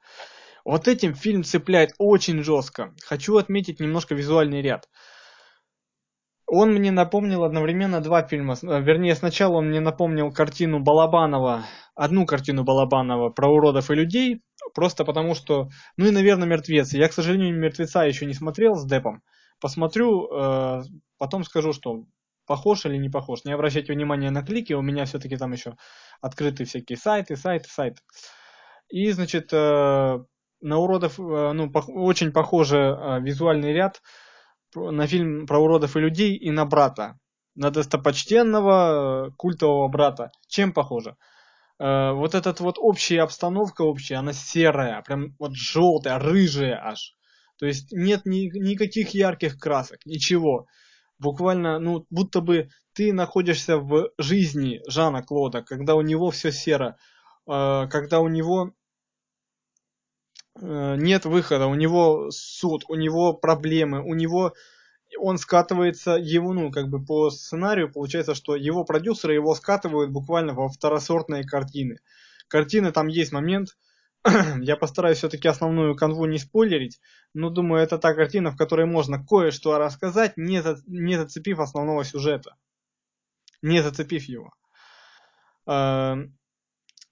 вот 0.65 0.87
этим 0.87 1.13
фильм 1.13 1.43
цепляет 1.43 1.91
очень 1.97 2.41
жестко. 2.41 2.93
Хочу 3.05 3.37
отметить 3.37 3.79
немножко 3.79 4.15
визуальный 4.15 4.61
ряд. 4.61 4.87
Он 6.45 6.71
мне 6.71 6.91
напомнил 6.91 7.43
одновременно 7.43 8.01
два 8.01 8.23
фильма. 8.23 8.55
Э, 8.61 8.81
вернее, 8.81 9.15
сначала 9.15 9.57
он 9.57 9.69
мне 9.69 9.79
напомнил 9.79 10.31
картину 10.31 10.79
Балабанова, 10.79 11.65
одну 11.95 12.25
картину 12.25 12.63
Балабанова 12.63 13.29
про 13.29 13.49
уродов 13.49 13.89
и 13.89 13.95
людей, 13.95 14.41
просто 14.73 15.03
потому 15.05 15.35
что, 15.35 15.69
ну 15.97 16.05
и, 16.05 16.11
наверное, 16.11 16.47
«Мертвец». 16.47 16.93
Я, 16.93 17.07
к 17.07 17.13
сожалению, 17.13 17.57
«Мертвеца» 17.57 18.03
еще 18.03 18.25
не 18.25 18.33
смотрел 18.33 18.75
с 18.75 18.85
Депом. 18.85 19.21
Посмотрю, 19.59 20.27
э, 20.31 20.81
потом 21.23 21.45
скажу, 21.45 21.71
что 21.71 22.03
похож 22.45 22.85
или 22.85 22.97
не 22.97 23.09
похож. 23.09 23.45
Не 23.45 23.53
обращайте 23.53 23.93
внимания 23.93 24.29
на 24.29 24.43
клики, 24.43 24.73
у 24.73 24.81
меня 24.81 25.05
все-таки 25.05 25.37
там 25.37 25.53
еще 25.53 25.77
открыты 26.19 26.65
всякие 26.65 26.97
сайты, 26.97 27.37
сайты, 27.37 27.69
сайты. 27.69 28.01
И, 28.89 29.09
значит, 29.11 29.53
э, 29.53 30.19
на 30.59 30.77
уродов, 30.77 31.17
э, 31.17 31.51
ну, 31.53 31.71
очень 31.95 32.33
похоже 32.33 32.77
э, 32.77 33.21
визуальный 33.21 33.71
ряд 33.71 34.01
на 34.75 35.07
фильм 35.07 35.47
про 35.47 35.59
уродов 35.59 35.95
и 35.95 36.01
людей 36.01 36.35
и 36.35 36.51
на 36.51 36.65
брата. 36.65 37.17
На 37.55 37.71
достопочтенного 37.71 39.31
культового 39.37 39.87
брата. 39.87 40.31
Чем 40.49 40.73
похоже? 40.73 41.15
Вот 41.79 42.35
эта 42.35 42.55
вот 42.59 42.75
общая 42.79 43.21
обстановка 43.21 43.83
общая, 43.83 44.15
она 44.15 44.33
серая, 44.33 45.01
прям 45.03 45.35
вот 45.39 45.55
желтая, 45.55 46.19
рыжая 46.19 46.83
аж. 46.83 47.15
То 47.59 47.67
есть 47.67 47.91
нет 47.93 48.25
ни, 48.25 48.49
никаких 48.57 49.13
ярких 49.13 49.57
красок, 49.57 50.05
ничего 50.05 50.65
буквально, 51.23 51.79
ну, 51.79 52.05
будто 52.09 52.41
бы 52.41 52.69
ты 52.93 53.13
находишься 53.13 53.77
в 53.77 54.11
жизни 54.17 54.81
Жана 54.87 55.23
Клода, 55.23 55.63
когда 55.63 55.95
у 55.95 56.01
него 56.01 56.29
все 56.29 56.51
серо, 56.51 56.97
э, 57.47 57.87
когда 57.89 58.19
у 58.19 58.27
него 58.27 58.73
э, 60.59 60.95
нет 60.97 61.25
выхода, 61.25 61.67
у 61.67 61.75
него 61.75 62.29
суд, 62.29 62.83
у 62.89 62.95
него 62.95 63.33
проблемы, 63.33 64.03
у 64.03 64.13
него 64.13 64.53
он 65.17 65.37
скатывается 65.37 66.11
его, 66.11 66.53
ну, 66.53 66.71
как 66.71 66.89
бы 66.89 67.03
по 67.03 67.29
сценарию 67.29 67.91
получается, 67.91 68.35
что 68.35 68.55
его 68.55 68.83
продюсеры 68.83 69.33
его 69.33 69.55
скатывают 69.55 70.11
буквально 70.11 70.53
во 70.53 70.69
второсортные 70.69 71.43
картины. 71.43 71.99
Картины 72.47 72.91
там 72.91 73.07
есть 73.07 73.31
момент, 73.31 73.77
я 74.61 74.77
постараюсь 74.77 75.17
все-таки 75.17 75.47
основную 75.47 75.95
канву 75.95 76.25
не 76.25 76.37
спойлерить, 76.37 76.99
но 77.33 77.49
думаю, 77.49 77.83
это 77.83 77.97
та 77.97 78.13
картина, 78.13 78.51
в 78.51 78.57
которой 78.57 78.85
можно 78.85 79.23
кое-что 79.23 79.77
рассказать, 79.77 80.37
не, 80.37 80.61
за, 80.61 80.77
не 80.87 81.17
зацепив 81.17 81.59
основного 81.59 82.03
сюжета. 82.05 82.55
Не 83.61 83.81
зацепив 83.81 84.23
его. 84.23 84.53
Эм, 85.65 86.37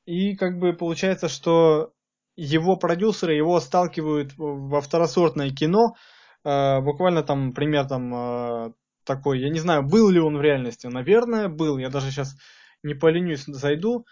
и 0.05 0.35
как 0.35 0.59
бы 0.59 0.73
получается, 0.73 1.29
что 1.29 1.93
его 2.35 2.77
продюсеры 2.77 3.33
его 3.33 3.59
сталкивают 3.59 4.33
во 4.37 4.81
второсортное 4.81 5.51
кино. 5.51 5.95
Э, 6.43 6.81
буквально 6.81 7.23
там 7.23 7.53
пример 7.53 7.87
там 7.87 8.13
э, 8.13 8.73
такой, 9.03 9.39
я 9.39 9.49
не 9.49 9.59
знаю, 9.59 9.83
был 9.83 10.09
ли 10.09 10.19
он 10.19 10.37
в 10.37 10.41
реальности. 10.41 10.87
Наверное, 10.87 11.49
был. 11.49 11.77
Я 11.77 11.89
даже 11.89 12.11
сейчас 12.11 12.35
не 12.83 12.93
поленюсь, 12.93 13.45
зайду. 13.45 14.05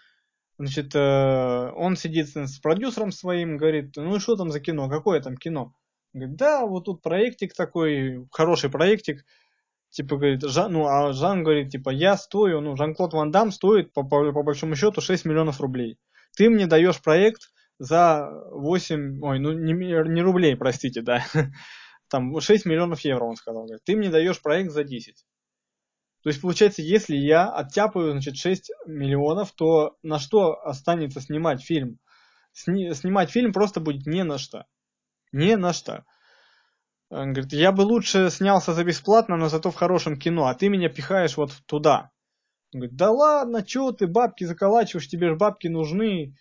Значит, 0.60 0.94
э, 0.94 1.72
он 1.74 1.96
сидит 1.96 2.36
с 2.36 2.58
продюсером 2.58 3.12
своим, 3.12 3.56
говорит, 3.56 3.96
ну 3.96 4.20
что 4.20 4.36
там 4.36 4.50
за 4.50 4.60
кино, 4.60 4.90
какое 4.90 5.18
там 5.22 5.38
кино? 5.38 5.72
Говорит, 6.12 6.36
да, 6.36 6.66
вот 6.66 6.84
тут 6.84 7.00
проектик 7.00 7.54
такой, 7.54 8.28
хороший 8.30 8.68
проектик. 8.68 9.24
Типа, 9.88 10.18
говорит, 10.18 10.42
Жан, 10.42 10.74
ну, 10.74 10.86
а 10.86 11.14
Жан 11.14 11.44
говорит, 11.44 11.70
типа, 11.70 11.88
я 11.88 12.14
стою, 12.18 12.60
ну, 12.60 12.76
Жан-Клод 12.76 13.14
Ван 13.14 13.30
Дам 13.30 13.52
стоит, 13.52 13.94
по, 13.94 14.02
по, 14.02 14.32
по 14.32 14.42
большому 14.42 14.76
счету, 14.76 15.00
6 15.00 15.24
миллионов 15.24 15.62
рублей. 15.62 15.96
Ты 16.36 16.50
мне 16.50 16.66
даешь 16.66 17.00
проект 17.00 17.40
за 17.78 18.28
8, 18.50 19.18
ой, 19.22 19.38
ну, 19.38 19.52
не, 19.52 19.72
не 19.72 20.20
рублей, 20.20 20.56
простите, 20.56 21.00
да, 21.00 21.24
там 22.10 22.38
6 22.38 22.66
миллионов 22.66 23.00
евро, 23.00 23.24
он 23.24 23.36
сказал. 23.36 23.62
Говорит, 23.62 23.84
ты 23.84 23.96
мне 23.96 24.10
даешь 24.10 24.42
проект 24.42 24.72
за 24.72 24.84
10. 24.84 25.24
То 26.22 26.28
есть 26.28 26.40
получается, 26.40 26.82
если 26.82 27.16
я 27.16 27.50
оттяпаю, 27.50 28.12
значит, 28.12 28.36
6 28.36 28.70
миллионов, 28.86 29.52
то 29.52 29.96
на 30.02 30.18
что 30.18 30.60
останется 30.64 31.20
снимать 31.20 31.62
фильм? 31.62 31.98
Сни 32.52 32.92
снимать 32.92 33.30
фильм 33.30 33.52
просто 33.52 33.80
будет 33.80 34.06
не 34.06 34.22
на 34.24 34.36
что. 34.36 34.66
Не 35.32 35.56
на 35.56 35.72
что. 35.72 36.04
Он 37.08 37.32
говорит, 37.32 37.52
я 37.52 37.72
бы 37.72 37.82
лучше 37.82 38.30
снялся 38.30 38.72
за 38.74 38.84
бесплатно, 38.84 39.36
но 39.36 39.48
зато 39.48 39.70
в 39.70 39.74
хорошем 39.74 40.16
кино, 40.16 40.46
а 40.46 40.54
ты 40.54 40.68
меня 40.68 40.88
пихаешь 40.88 41.36
вот 41.36 41.52
туда. 41.66 42.10
Он 42.72 42.80
говорит, 42.80 42.96
да 42.96 43.10
ладно, 43.10 43.64
чё 43.64 43.90
ты 43.92 44.06
бабки 44.06 44.44
заколачиваешь, 44.44 45.08
тебе 45.08 45.28
же 45.28 45.36
бабки 45.36 45.68
нужны. 45.68 46.36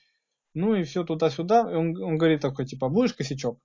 Ну 0.54 0.76
и 0.76 0.84
все 0.84 1.04
туда-сюда. 1.04 1.64
Он, 1.64 1.98
он 2.02 2.18
говорит 2.18 2.42
такой, 2.42 2.66
типа, 2.66 2.90
будешь 2.90 3.14
косячок? 3.14 3.60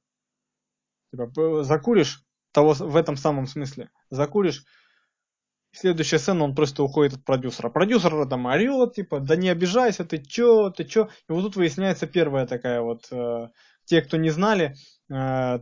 Типа, 1.11 1.63
закуришь? 1.63 2.23
Того, 2.53 2.73
в 2.73 2.97
этом 2.97 3.17
самом 3.17 3.47
смысле. 3.47 3.91
Закуришь? 4.11 4.65
Следующая 5.75 6.19
сцена, 6.21 6.45
он 6.45 6.55
просто 6.55 6.85
уходит 6.85 7.15
от 7.15 7.25
продюсера. 7.25 7.69
Продюсер 7.69 8.27
там 8.29 8.47
орет, 8.47 8.95
типа, 8.95 9.19
да 9.19 9.35
не 9.35 9.49
обижайся, 9.49 10.05
ты 10.05 10.19
чё, 10.19 10.71
ты 10.71 10.85
чё. 10.85 11.09
И 11.29 11.33
вот 11.33 11.43
тут 11.43 11.57
выясняется 11.57 12.07
первая 12.07 12.47
такая 12.47 12.81
вот, 12.81 13.09
э, 13.11 13.49
те, 13.85 14.01
кто 14.01 14.17
не 14.17 14.31
знали, 14.31 14.77
э, 15.11 15.15
э, 15.17 15.59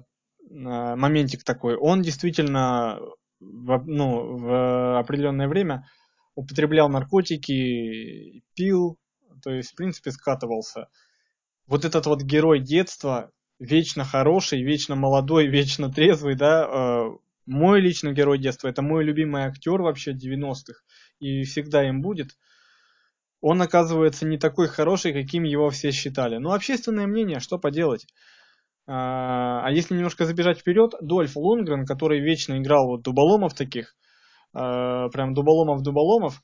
моментик 0.50 1.44
такой. 1.44 1.76
Он 1.76 2.02
действительно 2.02 3.00
в, 3.40 3.84
ну, 3.86 4.36
в 4.36 4.98
определенное 4.98 5.48
время 5.48 5.88
употреблял 6.34 6.90
наркотики, 6.90 8.42
пил, 8.54 8.98
то 9.42 9.50
есть, 9.50 9.72
в 9.72 9.76
принципе, 9.76 10.10
скатывался. 10.10 10.88
Вот 11.66 11.86
этот 11.86 12.04
вот 12.04 12.22
герой 12.22 12.60
детства, 12.60 13.30
вечно 13.58 14.04
хороший, 14.04 14.62
вечно 14.62 14.94
молодой, 14.94 15.46
вечно 15.48 15.90
трезвый, 15.90 16.34
да, 16.34 16.66
э, 16.68 17.10
мой 17.46 17.80
личный 17.80 18.12
герой 18.12 18.38
детства, 18.38 18.68
это 18.68 18.82
мой 18.82 19.04
любимый 19.04 19.42
актер 19.42 19.80
вообще 19.82 20.12
90-х, 20.12 20.80
и 21.18 21.42
всегда 21.44 21.86
им 21.88 22.02
будет. 22.02 22.36
Он 23.40 23.60
оказывается 23.60 24.24
не 24.26 24.38
такой 24.38 24.68
хороший, 24.68 25.12
каким 25.12 25.42
его 25.42 25.68
все 25.70 25.90
считали. 25.90 26.36
Но 26.36 26.52
общественное 26.52 27.06
мнение, 27.06 27.40
что 27.40 27.58
поделать. 27.58 28.06
А, 28.86 29.66
а 29.66 29.70
если 29.70 29.94
немножко 29.94 30.24
забежать 30.24 30.60
вперед, 30.60 30.94
Дольф 31.00 31.36
Лунгрен, 31.36 31.86
который 31.86 32.20
вечно 32.20 32.58
играл 32.58 32.86
вот 32.86 33.02
дуболомов 33.02 33.54
таких, 33.54 33.96
а, 34.52 35.08
прям 35.08 35.34
дуболомов-дуболомов, 35.34 36.42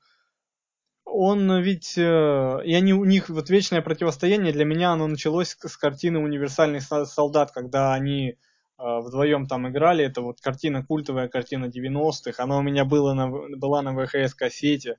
он 1.04 1.60
ведь, 1.62 1.96
э, 1.96 2.60
и 2.64 2.74
они 2.74 2.92
у 2.92 3.04
них 3.04 3.30
вот 3.30 3.48
вечное 3.48 3.80
противостояние, 3.80 4.52
для 4.52 4.64
меня 4.64 4.92
оно 4.92 5.06
началось 5.06 5.56
с 5.58 5.76
картины 5.76 6.18
«Универсальный 6.18 6.80
солдат», 6.80 7.50
когда 7.50 7.94
они 7.94 8.36
вдвоем 8.78 9.46
там 9.46 9.68
играли. 9.68 10.04
Это 10.04 10.22
вот 10.22 10.40
картина, 10.40 10.84
культовая 10.84 11.28
картина 11.28 11.66
90-х. 11.66 12.42
Она 12.42 12.58
у 12.58 12.62
меня 12.62 12.84
была 12.84 13.14
на, 13.14 13.28
была 13.56 13.82
на 13.82 13.92
ВХС-кассете. 13.92 14.98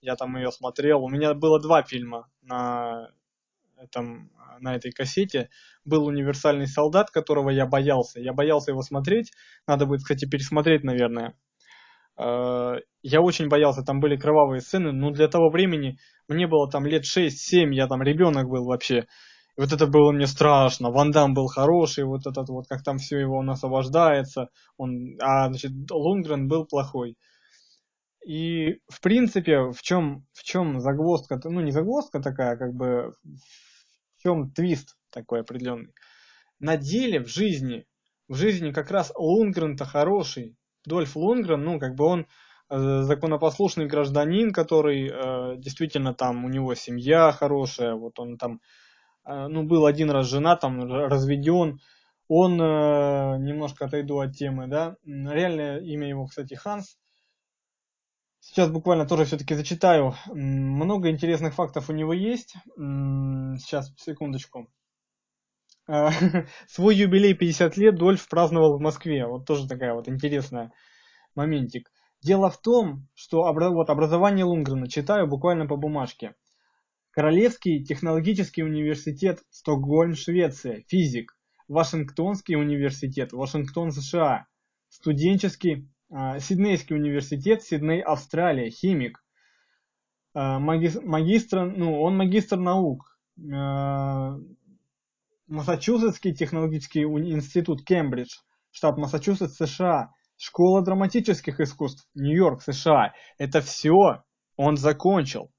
Я 0.00 0.16
там 0.16 0.36
ее 0.36 0.50
смотрел. 0.50 1.04
У 1.04 1.08
меня 1.08 1.34
было 1.34 1.60
два 1.60 1.82
фильма 1.82 2.28
на, 2.42 3.10
этом, 3.76 4.30
на 4.58 4.74
этой 4.74 4.92
кассете. 4.92 5.50
Был 5.84 6.06
«Универсальный 6.06 6.66
солдат», 6.66 7.10
которого 7.10 7.50
я 7.50 7.66
боялся. 7.66 8.20
Я 8.20 8.32
боялся 8.32 8.70
его 8.70 8.82
смотреть. 8.82 9.32
Надо 9.66 9.86
будет, 9.86 10.00
кстати, 10.00 10.26
пересмотреть, 10.26 10.84
наверное. 10.84 11.34
Э, 12.20 12.76
я 13.02 13.20
очень 13.22 13.48
боялся, 13.48 13.82
там 13.82 14.00
были 14.00 14.16
кровавые 14.16 14.60
сцены, 14.60 14.92
но 14.92 15.10
для 15.10 15.28
того 15.28 15.50
времени 15.50 15.98
мне 16.28 16.46
было 16.46 16.70
там 16.70 16.86
лет 16.86 17.04
6-7, 17.04 17.72
я 17.72 17.86
там 17.86 18.02
ребенок 18.02 18.48
был 18.48 18.64
вообще. 18.64 19.06
И 19.56 19.60
вот 19.60 19.72
это 19.72 19.86
было 19.86 20.12
мне 20.12 20.26
страшно. 20.26 20.90
Ван 20.90 21.10
Дам 21.10 21.34
был 21.34 21.46
хороший, 21.46 22.04
вот 22.04 22.26
этот 22.26 22.48
вот, 22.48 22.66
как 22.68 22.82
там 22.82 22.98
все 22.98 23.18
его 23.18 23.38
он 23.38 23.50
освобождается. 23.50 24.48
Он, 24.76 25.16
а, 25.20 25.48
значит, 25.48 25.72
Лунгрен 25.90 26.48
был 26.48 26.66
плохой. 26.66 27.16
И, 28.26 28.80
в 28.88 29.00
принципе, 29.00 29.70
в 29.70 29.80
чем, 29.82 30.26
в 30.32 30.42
чем 30.42 30.80
загвоздка, 30.80 31.40
ну, 31.44 31.60
не 31.60 31.72
загвоздка 31.72 32.20
такая, 32.20 32.56
как 32.56 32.74
бы, 32.74 33.14
в 33.24 34.22
чем 34.22 34.50
твист 34.50 34.96
такой 35.10 35.40
определенный. 35.40 35.92
На 36.58 36.76
деле, 36.76 37.20
в 37.20 37.28
жизни, 37.28 37.86
в 38.28 38.34
жизни 38.34 38.70
как 38.72 38.90
раз 38.90 39.12
Лунгрен-то 39.16 39.86
хороший. 39.86 40.56
Дольф 40.84 41.16
Лунгрен, 41.16 41.62
ну, 41.64 41.78
как 41.78 41.94
бы 41.94 42.04
он 42.04 42.26
э, 42.68 43.02
законопослушный 43.02 43.86
гражданин, 43.86 44.52
который 44.52 45.08
э, 45.08 45.56
действительно 45.56 46.14
там, 46.14 46.44
у 46.44 46.48
него 46.48 46.74
семья 46.74 47.32
хорошая, 47.32 47.94
вот 47.94 48.18
он 48.18 48.36
там, 48.36 48.60
ну, 49.24 49.64
был 49.64 49.86
один 49.86 50.10
раз 50.10 50.26
женат, 50.26 50.60
там, 50.60 50.80
разведен, 50.82 51.80
он, 52.28 52.60
э, 52.60 53.38
немножко 53.38 53.86
отойду 53.86 54.20
от 54.20 54.36
темы, 54.36 54.66
да, 54.66 54.96
реальное 55.04 55.80
имя 55.80 56.08
его, 56.08 56.26
кстати, 56.26 56.54
Ханс, 56.54 56.96
Сейчас 58.42 58.70
буквально 58.70 59.06
тоже 59.06 59.26
все-таки 59.26 59.54
зачитаю. 59.54 60.14
Много 60.26 61.10
интересных 61.10 61.54
фактов 61.54 61.90
у 61.90 61.92
него 61.92 62.14
есть. 62.14 62.54
Сейчас, 62.76 63.92
секундочку. 63.98 64.66
А, 65.86 66.10
свой 66.68 66.96
юбилей 66.96 67.34
50 67.34 67.76
лет 67.76 67.96
Дольф 67.96 68.28
праздновал 68.28 68.78
в 68.78 68.80
Москве. 68.80 69.26
Вот 69.26 69.46
тоже 69.46 69.68
такая 69.68 69.92
вот 69.92 70.08
интересная 70.08 70.72
моментик. 71.34 71.90
Дело 72.22 72.50
в 72.50 72.60
том, 72.60 73.08
что 73.14 73.42
вот 73.52 73.90
образование 73.90 74.44
Лунгрена 74.44 74.88
читаю 74.88 75.26
буквально 75.26 75.66
по 75.66 75.76
бумажке. 75.76 76.34
Королевский 77.12 77.84
технологический 77.84 78.62
университет 78.62 79.40
Стокгольм, 79.50 80.14
Швеция, 80.14 80.84
физик. 80.86 81.36
Вашингтонский 81.66 82.56
университет, 82.56 83.32
Вашингтон, 83.32 83.92
США. 83.92 84.46
Студенческий 84.88 85.88
а, 86.10 86.38
Сиднейский 86.40 86.96
университет, 86.96 87.62
Сидней, 87.62 88.00
Австралия, 88.00 88.70
химик. 88.70 89.22
А, 90.34 90.58
магистр, 90.58 91.64
ну, 91.64 92.00
он 92.00 92.16
магистр 92.16 92.56
наук. 92.56 93.18
А, 93.52 94.36
Массачусетский 95.46 96.32
технологический 96.32 97.02
институт 97.02 97.84
Кембридж, 97.84 98.36
штат 98.70 98.96
Массачусетс, 98.98 99.56
США. 99.56 100.12
Школа 100.36 100.82
драматических 100.82 101.60
искусств, 101.60 102.08
Нью-Йорк, 102.14 102.62
США. 102.62 103.12
Это 103.36 103.60
все 103.60 104.22
он 104.56 104.76
закончил. 104.76 105.50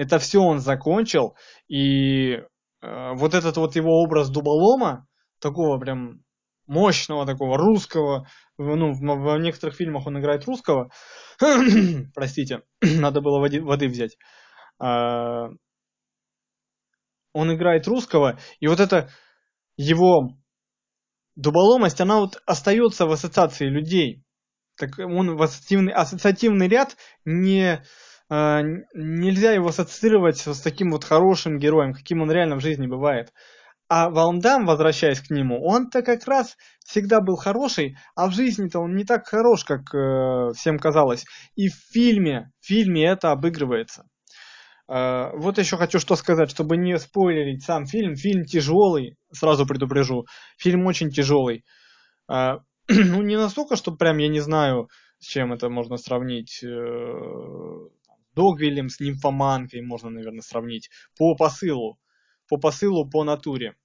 Это 0.00 0.18
все 0.18 0.40
он 0.40 0.60
закончил. 0.60 1.36
И 1.68 2.32
э, 2.32 3.12
вот 3.12 3.34
этот 3.34 3.58
вот 3.58 3.76
его 3.76 4.00
образ 4.00 4.30
дуболома, 4.30 5.06
такого 5.40 5.78
прям 5.78 6.22
мощного 6.66 7.26
такого 7.26 7.58
русского, 7.58 8.26
ну, 8.56 8.94
в, 8.94 9.38
некоторых 9.38 9.76
фильмах 9.76 10.06
он 10.06 10.18
играет 10.18 10.46
русского, 10.46 10.90
простите, 12.14 12.62
надо 12.80 13.20
было 13.20 13.40
воды, 13.40 13.60
воды 13.60 13.88
взять, 13.88 14.16
а, 14.78 15.48
он 17.34 17.54
играет 17.54 17.86
русского, 17.86 18.38
и 18.58 18.68
вот 18.68 18.80
эта 18.80 19.10
его 19.76 20.30
дуболомость, 21.36 22.00
она 22.00 22.20
вот 22.20 22.40
остается 22.46 23.04
в 23.04 23.12
ассоциации 23.12 23.66
людей. 23.66 24.24
Так 24.76 24.98
он 24.98 25.36
в 25.36 25.42
ассоциативный, 25.42 25.92
ассоциативный 25.92 26.68
ряд 26.68 26.96
не, 27.26 27.84
нельзя 28.30 29.52
его 29.52 29.68
ассоциировать 29.68 30.38
с 30.38 30.60
таким 30.60 30.92
вот 30.92 31.04
хорошим 31.04 31.58
героем, 31.58 31.92
каким 31.92 32.22
он 32.22 32.30
реально 32.30 32.56
в 32.56 32.60
жизни 32.60 32.86
бывает. 32.86 33.32
А 33.88 34.08
Валдам, 34.08 34.66
возвращаясь 34.66 35.20
к 35.20 35.30
нему, 35.30 35.66
он-то 35.66 36.02
как 36.02 36.24
раз 36.28 36.56
всегда 36.86 37.20
был 37.20 37.34
хороший, 37.34 37.96
а 38.14 38.28
в 38.28 38.32
жизни-то 38.32 38.78
он 38.78 38.94
не 38.94 39.04
так 39.04 39.26
хорош, 39.26 39.64
как 39.64 39.92
э, 39.92 40.52
всем 40.54 40.78
казалось. 40.78 41.24
И 41.56 41.68
в 41.68 41.74
фильме, 41.90 42.52
в 42.60 42.66
фильме 42.66 43.04
это 43.04 43.32
обыгрывается. 43.32 44.04
Э, 44.88 45.30
вот 45.34 45.58
еще 45.58 45.76
хочу 45.76 45.98
что 45.98 46.14
сказать, 46.14 46.50
чтобы 46.50 46.76
не 46.76 46.96
спойлерить 47.00 47.64
сам 47.64 47.84
фильм. 47.84 48.14
Фильм 48.14 48.44
тяжелый, 48.44 49.16
сразу 49.32 49.66
предупрежу. 49.66 50.24
Фильм 50.56 50.86
очень 50.86 51.10
тяжелый. 51.10 51.64
Э, 52.30 52.58
ну, 52.88 53.22
не 53.22 53.36
настолько, 53.36 53.74
что 53.74 53.90
прям 53.90 54.18
я 54.18 54.28
не 54.28 54.40
знаю, 54.40 54.88
с 55.18 55.26
чем 55.26 55.52
это 55.52 55.68
можно 55.68 55.96
сравнить. 55.96 56.62
Э, 56.62 57.88
Догвиллем 58.34 58.88
с 58.88 59.00
нимфоманкой 59.00 59.82
можно, 59.82 60.10
наверное, 60.10 60.42
сравнить. 60.42 60.90
По 61.16 61.34
посылу 61.34 61.98
по 62.50 62.58
посылу, 62.58 63.08
по 63.08 63.24
натуре. 63.24 63.76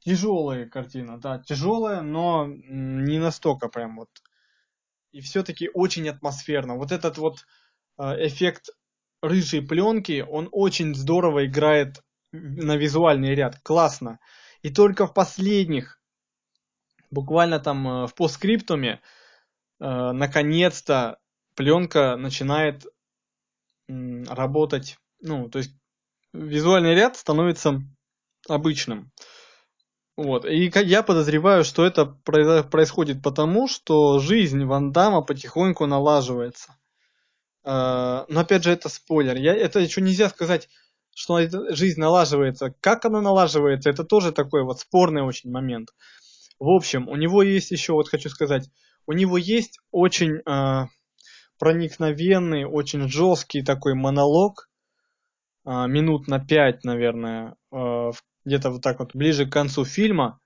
Тяжелая 0.00 0.66
картина, 0.66 1.18
да, 1.18 1.38
тяжелая, 1.38 2.02
но 2.02 2.46
не 2.46 3.18
настолько 3.18 3.68
прям 3.68 3.96
вот. 3.96 4.08
И 5.12 5.20
все-таки 5.20 5.70
очень 5.72 6.08
атмосферно. 6.08 6.74
Вот 6.74 6.92
этот 6.92 7.18
вот 7.18 7.46
а, 7.96 8.14
эффект 8.14 8.70
рыжей 9.22 9.66
пленки, 9.66 10.24
он 10.28 10.48
очень 10.52 10.94
здорово 10.94 11.46
играет 11.46 12.02
на 12.32 12.76
визуальный 12.76 13.34
ряд. 13.34 13.58
Классно. 13.62 14.18
И 14.62 14.70
только 14.70 15.06
в 15.06 15.14
последних, 15.14 16.00
буквально 17.10 17.58
там 17.58 17.88
э, 17.88 18.06
в 18.06 18.14
постскриптуме, 18.14 19.00
э, 19.80 20.12
наконец-то 20.12 21.18
пленка 21.58 22.16
начинает 22.16 22.86
работать, 23.88 24.96
ну, 25.20 25.48
то 25.48 25.58
есть 25.58 25.72
визуальный 26.32 26.94
ряд 26.94 27.16
становится 27.16 27.82
обычным. 28.48 29.10
Вот. 30.16 30.44
И 30.44 30.70
я 30.84 31.02
подозреваю, 31.02 31.64
что 31.64 31.84
это 31.84 32.06
происходит 32.06 33.24
потому, 33.24 33.66
что 33.66 34.20
жизнь 34.20 34.64
Ван 34.64 34.92
Дамма 34.92 35.22
потихоньку 35.22 35.86
налаживается. 35.86 36.76
А, 37.64 38.24
но 38.28 38.40
опять 38.40 38.62
же, 38.62 38.70
это 38.70 38.88
спойлер. 38.88 39.36
Я, 39.36 39.52
это 39.52 39.80
еще 39.80 40.00
нельзя 40.00 40.28
сказать, 40.28 40.68
что 41.12 41.40
жизнь 41.74 42.00
налаживается. 42.00 42.72
Как 42.80 43.04
она 43.04 43.20
налаживается, 43.20 43.90
это 43.90 44.04
тоже 44.04 44.30
такой 44.30 44.62
вот 44.62 44.78
спорный 44.78 45.22
очень 45.22 45.50
момент. 45.50 45.88
В 46.60 46.68
общем, 46.68 47.08
у 47.08 47.16
него 47.16 47.42
есть 47.42 47.72
еще, 47.72 47.94
вот 47.94 48.08
хочу 48.08 48.28
сказать, 48.28 48.70
у 49.06 49.12
него 49.12 49.38
есть 49.38 49.80
очень 49.90 50.42
э, 50.46 50.86
проникновенный, 51.58 52.64
очень 52.64 53.08
жесткий 53.08 53.62
такой 53.62 53.94
монолог, 53.94 54.68
а, 55.64 55.86
минут 55.86 56.28
на 56.28 56.38
пять, 56.38 56.84
наверное, 56.84 57.56
а, 57.70 58.10
где-то 58.44 58.70
вот 58.70 58.82
так 58.82 59.00
вот 59.00 59.14
ближе 59.14 59.46
к 59.46 59.52
концу 59.52 59.84
фильма. 59.84 60.40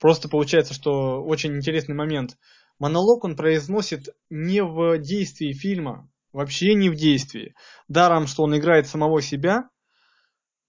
Просто 0.00 0.28
получается, 0.28 0.74
что 0.74 1.22
очень 1.22 1.56
интересный 1.56 1.94
момент. 1.94 2.36
Монолог 2.78 3.24
он 3.24 3.36
произносит 3.36 4.08
не 4.30 4.62
в 4.62 4.98
действии 4.98 5.52
фильма, 5.52 6.10
вообще 6.32 6.74
не 6.74 6.90
в 6.90 6.96
действии. 6.96 7.54
Даром, 7.86 8.26
что 8.26 8.42
он 8.42 8.56
играет 8.56 8.88
самого 8.88 9.22
себя, 9.22 9.68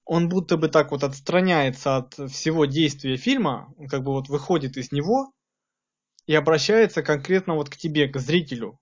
он 0.05 0.29
будто 0.29 0.55
бы 0.55 0.69
так 0.69 0.91
вот 0.91 1.03
отстраняется 1.03 1.97
от 1.97 2.13
всего 2.31 2.65
действия 2.65 3.17
фильма, 3.17 3.73
он 3.77 3.87
как 3.87 4.03
бы 4.03 4.11
вот 4.11 4.29
выходит 4.29 4.77
из 4.77 4.91
него 4.91 5.33
и 6.27 6.35
обращается 6.35 7.01
конкретно 7.01 7.55
вот 7.55 7.69
к 7.69 7.75
тебе, 7.75 8.07
к 8.07 8.19
зрителю. 8.19 8.79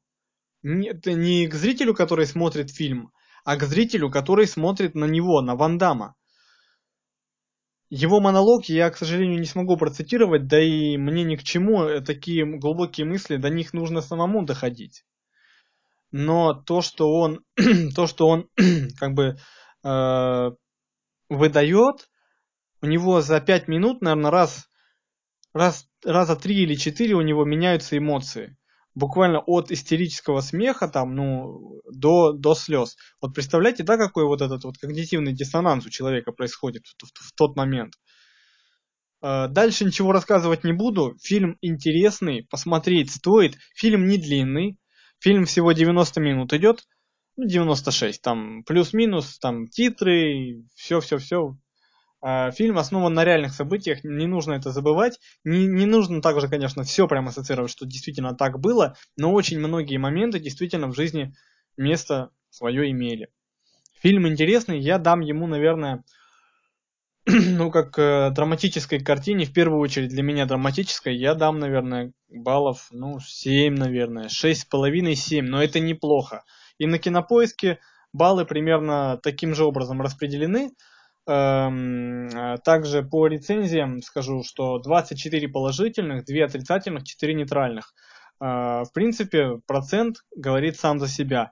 Не, 0.63 0.93
не 1.05 1.47
к 1.47 1.55
зрителю, 1.55 1.93
который 1.93 2.25
смотрит 2.25 2.71
фильм, 2.71 3.11
а 3.43 3.57
к 3.57 3.63
зрителю, 3.63 4.09
который 4.09 4.47
смотрит 4.47 4.95
на 4.95 5.05
него, 5.05 5.41
на 5.41 5.55
Ван 5.55 5.77
Дамма. 5.77 6.15
Его 7.89 8.21
монолог 8.21 8.65
я, 8.65 8.89
к 8.89 8.97
сожалению, 8.97 9.39
не 9.39 9.45
смогу 9.45 9.75
процитировать, 9.75 10.47
да 10.47 10.59
и 10.61 10.97
мне 10.97 11.25
ни 11.25 11.35
к 11.35 11.43
чему 11.43 11.83
э, 11.83 12.01
такие 12.01 12.45
глубокие 12.45 13.05
мысли, 13.05 13.35
до 13.35 13.49
них 13.49 13.73
нужно 13.73 14.01
самому 14.01 14.45
доходить. 14.45 15.03
Но 16.11 16.53
то, 16.53 16.81
что 16.81 17.11
он, 17.11 17.43
то, 17.95 18.07
что 18.07 18.27
он 18.27 18.49
как 18.97 19.13
бы 19.13 19.35
э, 19.83 20.51
выдает, 21.29 22.09
у 22.81 22.85
него 22.85 23.19
за 23.21 23.41
пять 23.41 23.67
минут, 23.67 24.01
наверное, 24.01 24.31
раз, 24.31 24.69
раз, 25.53 25.89
раза 26.05 26.37
три 26.37 26.63
или 26.63 26.75
четыре 26.75 27.15
у 27.15 27.21
него 27.21 27.43
меняются 27.43 27.97
эмоции 27.97 28.57
буквально 28.95 29.39
от 29.39 29.71
истерического 29.71 30.41
смеха 30.41 30.87
там, 30.87 31.15
ну, 31.15 31.81
до, 31.91 32.33
до 32.33 32.55
слез. 32.55 32.95
Вот 33.21 33.33
представляете, 33.33 33.83
да, 33.83 33.97
какой 33.97 34.25
вот 34.25 34.41
этот 34.41 34.63
вот 34.63 34.77
когнитивный 34.77 35.33
диссонанс 35.33 35.85
у 35.85 35.89
человека 35.89 36.31
происходит 36.31 36.83
в, 36.85 37.05
в, 37.05 37.29
в 37.29 37.33
тот 37.35 37.55
момент. 37.55 37.93
А, 39.21 39.47
дальше 39.47 39.85
ничего 39.85 40.11
рассказывать 40.11 40.63
не 40.63 40.73
буду. 40.73 41.15
Фильм 41.21 41.57
интересный, 41.61 42.45
посмотреть 42.49 43.11
стоит. 43.11 43.57
Фильм 43.75 44.07
не 44.07 44.17
длинный. 44.17 44.77
Фильм 45.19 45.45
всего 45.45 45.71
90 45.71 46.19
минут 46.19 46.53
идет. 46.53 46.83
Ну, 47.35 47.47
96, 47.47 48.21
там 48.21 48.63
плюс-минус, 48.63 49.39
там 49.39 49.67
титры, 49.67 50.65
все-все-все. 50.75 51.57
Э, 52.23 52.51
фильм 52.51 52.77
основан 52.77 53.13
на 53.13 53.25
реальных 53.25 53.53
событиях, 53.53 54.03
не 54.03 54.27
нужно 54.27 54.53
это 54.53 54.71
забывать. 54.71 55.19
Не, 55.43 55.67
не 55.67 55.85
нужно 55.85 56.21
также, 56.21 56.47
конечно, 56.47 56.83
все 56.83 57.07
прямо 57.07 57.29
ассоциировать, 57.29 57.71
что 57.71 57.85
действительно 57.85 58.33
так 58.33 58.59
было, 58.59 58.95
но 59.17 59.33
очень 59.33 59.59
многие 59.59 59.97
моменты 59.97 60.39
действительно 60.39 60.87
в 60.87 60.95
жизни 60.95 61.33
место 61.75 62.29
свое 62.49 62.89
имели. 62.91 63.27
Фильм 64.01 64.27
интересный, 64.27 64.79
я 64.79 64.99
дам 64.99 65.19
ему, 65.19 65.47
наверное, 65.47 66.03
ну, 67.25 67.71
как 67.71 67.99
э, 67.99 68.31
драматической 68.31 68.99
картине, 69.03 69.45
в 69.45 69.53
первую 69.53 69.81
очередь 69.81 70.09
для 70.09 70.23
меня 70.23 70.45
драматической, 70.45 71.15
я 71.15 71.35
дам, 71.35 71.59
наверное, 71.59 72.13
баллов, 72.29 72.87
ну, 72.91 73.19
7, 73.19 73.75
наверное, 73.75 74.27
6,5-7, 74.27 75.41
но 75.41 75.61
это 75.61 75.81
неплохо. 75.81 76.43
И 76.77 76.85
на 76.85 76.99
кинопоиске 76.99 77.79
баллы 78.13 78.45
примерно 78.45 79.19
таким 79.21 79.55
же 79.55 79.65
образом 79.65 80.01
распределены. 80.01 80.71
Эм, 81.25 82.27
э, 82.27 82.57
также 82.65 83.01
по 83.01 83.27
рецензиям 83.27 84.01
скажу, 84.01 84.43
что 84.43 84.79
24 84.79 85.47
положительных, 85.47 86.25
2 86.25 86.43
отрицательных, 86.43 87.05
4 87.05 87.33
нейтральных. 87.33 87.93
Э, 88.41 88.83
в 88.83 88.91
принципе, 88.93 89.59
процент 89.65 90.17
говорит 90.35 90.77
сам 90.77 90.99
за 90.99 91.07
себя. 91.07 91.51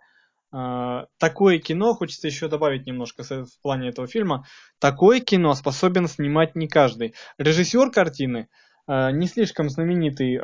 А, 0.54 1.06
такое 1.18 1.60
кино, 1.60 1.94
хочется 1.94 2.28
еще 2.28 2.50
добавить 2.50 2.86
немножко 2.86 3.24
в 3.24 3.62
плане 3.62 3.88
этого 3.88 4.06
фильма, 4.08 4.46
такое 4.80 5.22
кино 5.22 5.54
способен 5.54 6.10
снимать 6.10 6.56
не 6.56 6.68
каждый. 6.68 7.14
Режиссер 7.38 7.90
картины, 7.90 8.50
не 8.86 9.28
слишком 9.28 9.70
знаменитый 9.70 10.38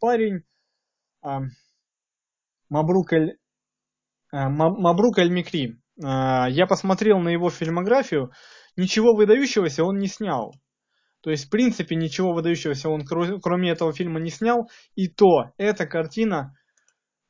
парень, 0.00 0.42
Мабрук 2.68 3.12
Эль, 3.12 3.38
Мабрук 4.32 5.18
Эль 5.18 5.30
Микри. 5.30 5.79
Я 6.02 6.66
посмотрел 6.66 7.18
на 7.18 7.28
его 7.28 7.50
фильмографию, 7.50 8.32
ничего 8.76 9.14
выдающегося 9.14 9.84
он 9.84 9.98
не 9.98 10.06
снял. 10.06 10.54
То 11.20 11.30
есть, 11.30 11.46
в 11.46 11.50
принципе, 11.50 11.96
ничего 11.96 12.32
выдающегося 12.32 12.88
он 12.88 13.04
кроме 13.04 13.70
этого 13.70 13.92
фильма 13.92 14.18
не 14.20 14.30
снял. 14.30 14.70
И 14.94 15.08
то, 15.08 15.52
эта 15.58 15.86
картина 15.86 16.54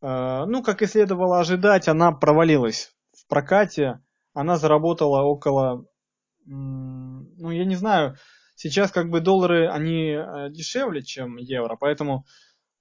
Э, 0.02 0.44
ну, 0.46 0.62
как 0.62 0.82
и 0.82 0.86
следовало 0.86 1.40
ожидать, 1.40 1.88
она 1.88 2.12
провалилась 2.12 2.92
в 3.12 3.26
прокате. 3.28 4.00
Она 4.32 4.56
заработала 4.56 5.22
около, 5.22 5.86
ну, 6.46 7.50
я 7.50 7.64
не 7.64 7.74
знаю, 7.74 8.16
сейчас 8.54 8.92
как 8.92 9.10
бы 9.10 9.20
доллары, 9.20 9.68
они 9.68 10.12
э, 10.12 10.50
дешевле, 10.50 11.02
чем 11.02 11.36
евро, 11.36 11.76
поэтому 11.76 12.26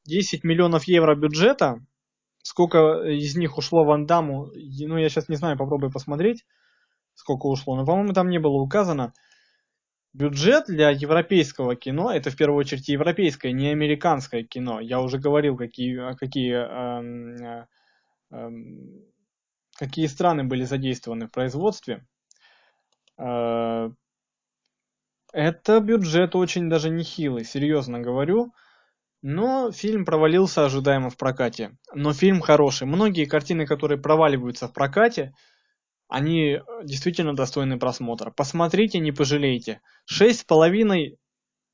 10 0.06 0.43
миллионов 0.43 0.84
евро 0.86 1.15
бюджета, 1.15 1.86
сколько 2.41 3.04
из 3.04 3.36
них 3.36 3.58
ушло 3.58 3.84
в 3.86 3.91
Андаму, 3.91 4.52
ну, 4.54 4.97
я 4.97 5.10
сейчас 5.10 5.30
не 5.30 5.36
знаю, 5.36 5.58
попробую 5.58 5.91
посмотреть, 5.91 6.45
сколько 7.13 7.47
ушло, 7.47 7.75
но, 7.75 7.86
по-моему, 7.86 8.13
там 8.13 8.30
не 8.30 8.39
было 8.39 8.62
указано. 8.62 9.13
Бюджет 10.13 10.65
для 10.67 10.89
европейского 10.89 11.75
кино, 11.75 12.12
это 12.12 12.32
в 12.32 12.36
первую 12.36 12.60
очередь 12.60 12.88
европейское, 12.89 13.52
не 13.52 13.67
американское 13.67 14.43
кино. 14.43 14.80
Я 14.80 15.02
уже 15.02 15.19
говорил, 15.19 15.56
какие, 15.56 16.15
какие, 16.15 16.56
э, 16.56 17.65
э, 18.32 18.49
какие 19.78 20.08
страны 20.08 20.45
были 20.45 20.63
задействованы 20.63 21.28
в 21.28 21.32
производстве. 21.32 22.08
Э, 23.19 23.91
это 25.32 25.80
бюджет 25.80 26.36
очень 26.36 26.69
даже 26.69 26.89
нехилый, 26.89 27.45
серьезно 27.45 27.99
говорю. 27.99 28.52
Но 29.21 29.71
фильм 29.71 30.05
провалился 30.05 30.65
ожидаемо 30.65 31.10
в 31.10 31.17
прокате. 31.17 31.77
Но 31.93 32.13
фильм 32.13 32.39
хороший. 32.39 32.88
Многие 32.88 33.25
картины, 33.25 33.65
которые 33.65 33.99
проваливаются 33.99 34.67
в 34.67 34.73
прокате, 34.73 35.34
они 36.08 36.53
э, 36.53 36.62
действительно 36.84 37.36
достойны 37.36 37.77
просмотра. 37.77 38.32
Посмотрите, 38.32 38.99
не 38.99 39.12
пожалеете. 39.12 39.82
Шесть 40.05 40.41
с 40.41 40.43
половиной, 40.43 41.17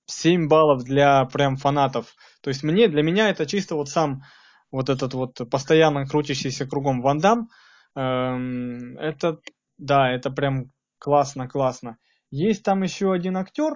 семь 0.06 0.48
баллов 0.48 0.84
для 0.84 1.26
прям 1.26 1.56
фанатов. 1.58 2.16
То 2.42 2.50
есть 2.50 2.64
мне, 2.64 2.88
для 2.88 3.04
меня 3.04 3.30
это 3.30 3.46
чисто 3.46 3.76
вот 3.76 3.90
сам 3.90 4.24
вот 4.72 4.90
этот 4.90 5.14
вот 5.14 5.40
постоянно 5.50 6.06
крутящийся 6.06 6.68
кругом 6.68 7.02
Ван 7.02 7.20
Дам. 7.20 7.50
Эм, 7.96 8.98
это, 8.98 9.40
да, 9.78 10.12
это 10.12 10.32
прям 10.32 10.72
классно-классно. 11.00 11.98
Есть 12.30 12.64
там 12.64 12.84
еще 12.84 13.14
один 13.14 13.38
актер, 13.38 13.76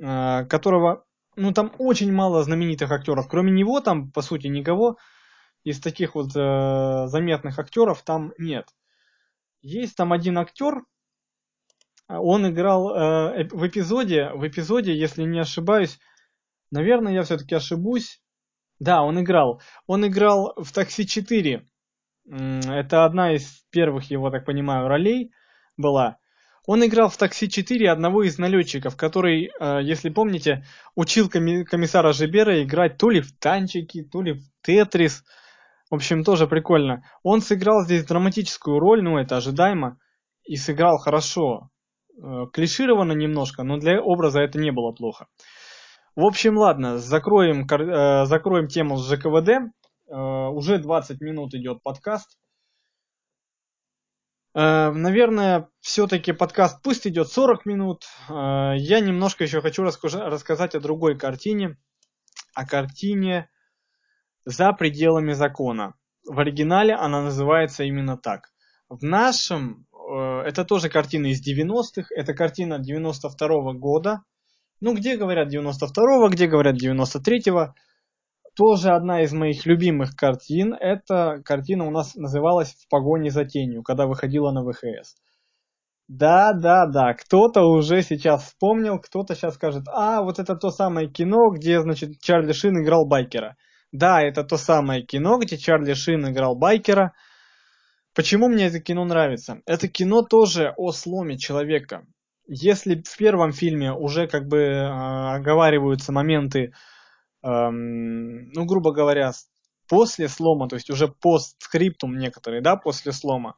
э, 0.00 0.44
которого, 0.46 1.04
ну 1.36 1.52
там 1.52 1.72
очень 1.78 2.12
мало 2.12 2.42
знаменитых 2.42 2.90
актеров. 2.90 3.28
Кроме 3.28 3.52
него 3.52 3.80
там, 3.80 4.10
по 4.10 4.22
сути, 4.22 4.46
никого 4.46 4.96
из 5.64 5.80
таких 5.80 6.14
вот 6.14 6.34
э, 6.34 7.06
заметных 7.06 7.58
актеров 7.58 8.02
там 8.02 8.32
нет. 8.38 8.68
Есть 9.62 9.96
там 9.96 10.12
один 10.12 10.38
актер, 10.38 10.82
а, 12.10 12.20
он 12.20 12.48
играл 12.48 12.94
э, 12.94 13.44
в 13.50 13.66
эпизоде, 13.66 14.30
в 14.30 14.46
эпизоде, 14.46 14.96
если 14.96 15.22
не 15.22 15.38
ошибаюсь, 15.38 15.98
наверное, 16.70 17.12
я 17.12 17.22
все-таки 17.22 17.54
ошибусь. 17.54 18.20
Да, 18.80 19.02
он 19.02 19.20
играл. 19.20 19.60
Он 19.86 20.06
играл 20.06 20.54
в 20.56 20.72
«Такси 20.72 21.04
4». 21.04 21.62
Это 22.26 23.04
одна 23.04 23.34
из 23.34 23.64
первых 23.70 24.10
его, 24.10 24.30
так 24.30 24.46
понимаю, 24.46 24.88
ролей 24.88 25.32
была. 25.76 26.18
Он 26.72 26.86
играл 26.86 27.08
в 27.08 27.16
«Такси 27.16 27.48
4» 27.48 27.88
одного 27.88 28.22
из 28.22 28.38
налетчиков, 28.38 28.96
который, 28.96 29.50
э, 29.58 29.80
если 29.82 30.08
помните, 30.08 30.64
учил 30.94 31.28
комиссара 31.28 32.12
Жибера 32.12 32.62
играть 32.62 32.96
то 32.96 33.10
ли 33.10 33.20
в 33.20 33.36
танчики, 33.36 34.04
то 34.04 34.22
ли 34.22 34.34
в 34.34 34.44
тетрис. 34.62 35.24
В 35.90 35.96
общем, 35.96 36.22
тоже 36.22 36.46
прикольно. 36.46 37.02
Он 37.24 37.40
сыграл 37.40 37.82
здесь 37.82 38.04
драматическую 38.04 38.78
роль, 38.78 39.02
ну 39.02 39.18
это 39.18 39.38
ожидаемо, 39.38 39.98
и 40.44 40.54
сыграл 40.54 40.98
хорошо. 40.98 41.70
Э, 42.16 42.46
клишировано 42.52 43.14
немножко, 43.14 43.64
но 43.64 43.76
для 43.76 44.00
образа 44.00 44.40
это 44.40 44.60
не 44.60 44.70
было 44.70 44.92
плохо. 44.92 45.26
В 46.14 46.24
общем, 46.24 46.56
ладно, 46.56 46.98
закроем, 46.98 47.66
э, 47.68 48.26
закроем 48.26 48.68
тему 48.68 48.96
с 48.96 49.10
ЖКВД. 49.10 49.72
Уже 50.08 50.78
20 50.78 51.20
минут 51.20 51.52
идет 51.54 51.82
подкаст. 51.82 52.39
Наверное, 54.52 55.68
все-таки 55.80 56.32
подкаст 56.32 56.82
пусть 56.82 57.06
идет 57.06 57.28
40 57.28 57.66
минут. 57.66 58.04
Я 58.28 59.00
немножко 59.00 59.44
еще 59.44 59.60
хочу 59.60 59.84
рассказать 59.84 60.74
о 60.74 60.80
другой 60.80 61.16
картине. 61.16 61.76
О 62.54 62.66
картине 62.66 63.48
за 64.44 64.72
пределами 64.72 65.32
закона. 65.32 65.94
В 66.26 66.38
оригинале 66.40 66.94
она 66.94 67.22
называется 67.22 67.84
именно 67.84 68.16
так. 68.16 68.50
В 68.88 69.02
нашем, 69.04 69.86
э, 69.92 70.42
это 70.46 70.64
тоже 70.64 70.88
картина 70.88 71.26
из 71.26 71.40
90-х, 71.46 72.08
это 72.14 72.34
картина 72.34 72.78
92 72.78 73.48
-го 73.48 73.72
года. 73.72 74.22
Ну, 74.80 74.94
где 74.94 75.16
говорят 75.16 75.52
92-го, 75.52 76.28
где 76.28 76.46
говорят 76.46 76.76
93-го. 76.76 77.74
Тоже 78.60 78.90
одна 78.90 79.22
из 79.22 79.32
моих 79.32 79.64
любимых 79.64 80.14
картин. 80.14 80.74
Эта 80.74 81.40
картина 81.46 81.86
у 81.86 81.90
нас 81.90 82.14
называлась 82.14 82.74
«В 82.74 82.90
погоне 82.90 83.30
за 83.30 83.46
тенью», 83.46 83.82
когда 83.82 84.06
выходила 84.06 84.50
на 84.50 84.62
ВХС. 84.62 85.14
Да, 86.08 86.52
да, 86.52 86.84
да, 86.84 87.14
кто-то 87.14 87.62
уже 87.62 88.02
сейчас 88.02 88.44
вспомнил, 88.44 88.98
кто-то 88.98 89.34
сейчас 89.34 89.54
скажет, 89.54 89.84
а, 89.90 90.20
вот 90.20 90.38
это 90.38 90.56
то 90.56 90.68
самое 90.68 91.08
кино, 91.08 91.48
где, 91.48 91.80
значит, 91.80 92.20
Чарли 92.20 92.52
Шин 92.52 92.82
играл 92.82 93.06
байкера. 93.06 93.56
Да, 93.92 94.20
это 94.20 94.44
то 94.44 94.58
самое 94.58 95.06
кино, 95.06 95.38
где 95.38 95.56
Чарли 95.56 95.94
Шин 95.94 96.28
играл 96.28 96.54
байкера. 96.54 97.14
Почему 98.14 98.48
мне 98.48 98.66
это 98.66 98.78
кино 98.78 99.06
нравится? 99.06 99.62
Это 99.64 99.88
кино 99.88 100.20
тоже 100.20 100.74
о 100.76 100.92
сломе 100.92 101.38
человека. 101.38 102.04
Если 102.46 103.02
в 103.06 103.16
первом 103.16 103.52
фильме 103.52 103.94
уже 103.94 104.26
как 104.26 104.48
бы 104.48 104.58
э, 104.58 104.84
оговариваются 104.84 106.12
моменты, 106.12 106.74
э, 107.42 107.70
ну, 107.70 108.64
грубо 108.64 108.92
говоря, 108.92 109.32
после 109.88 110.28
слома, 110.28 110.68
то 110.68 110.76
есть 110.76 110.90
уже 110.90 111.08
постскриптум 111.08 112.16
некоторые, 112.16 112.62
да, 112.62 112.76
после 112.76 113.12
слома, 113.12 113.56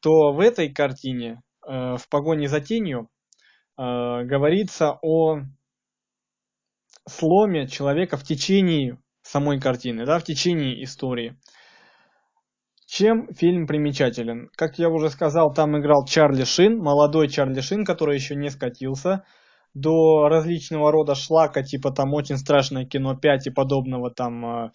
то 0.00 0.32
в 0.32 0.40
этой 0.40 0.72
картине, 0.72 1.42
э, 1.66 1.96
в 1.96 2.08
погоне 2.08 2.48
за 2.48 2.60
тенью, 2.60 3.08
э, 3.78 3.82
говорится 4.24 4.98
о 5.02 5.40
сломе 7.08 7.66
человека 7.66 8.16
в 8.16 8.24
течение 8.24 8.98
самой 9.22 9.60
картины, 9.60 10.04
да, 10.04 10.18
в 10.18 10.24
течение 10.24 10.82
истории. 10.84 11.36
Чем 12.86 13.32
фильм 13.32 13.66
примечателен? 13.66 14.50
Как 14.54 14.78
я 14.78 14.90
уже 14.90 15.08
сказал, 15.08 15.54
там 15.54 15.78
играл 15.78 16.04
Чарли 16.04 16.44
Шин, 16.44 16.78
молодой 16.78 17.28
Чарли 17.28 17.62
Шин, 17.62 17.86
который 17.86 18.16
еще 18.16 18.34
не 18.34 18.50
скатился 18.50 19.24
до 19.74 20.28
различного 20.28 20.92
рода 20.92 21.14
шлака, 21.14 21.62
типа 21.62 21.90
там 21.90 22.14
очень 22.14 22.36
страшное 22.36 22.84
кино 22.84 23.16
5 23.16 23.46
и 23.46 23.50
подобного 23.50 24.10
там. 24.10 24.44
Э, 24.44 24.70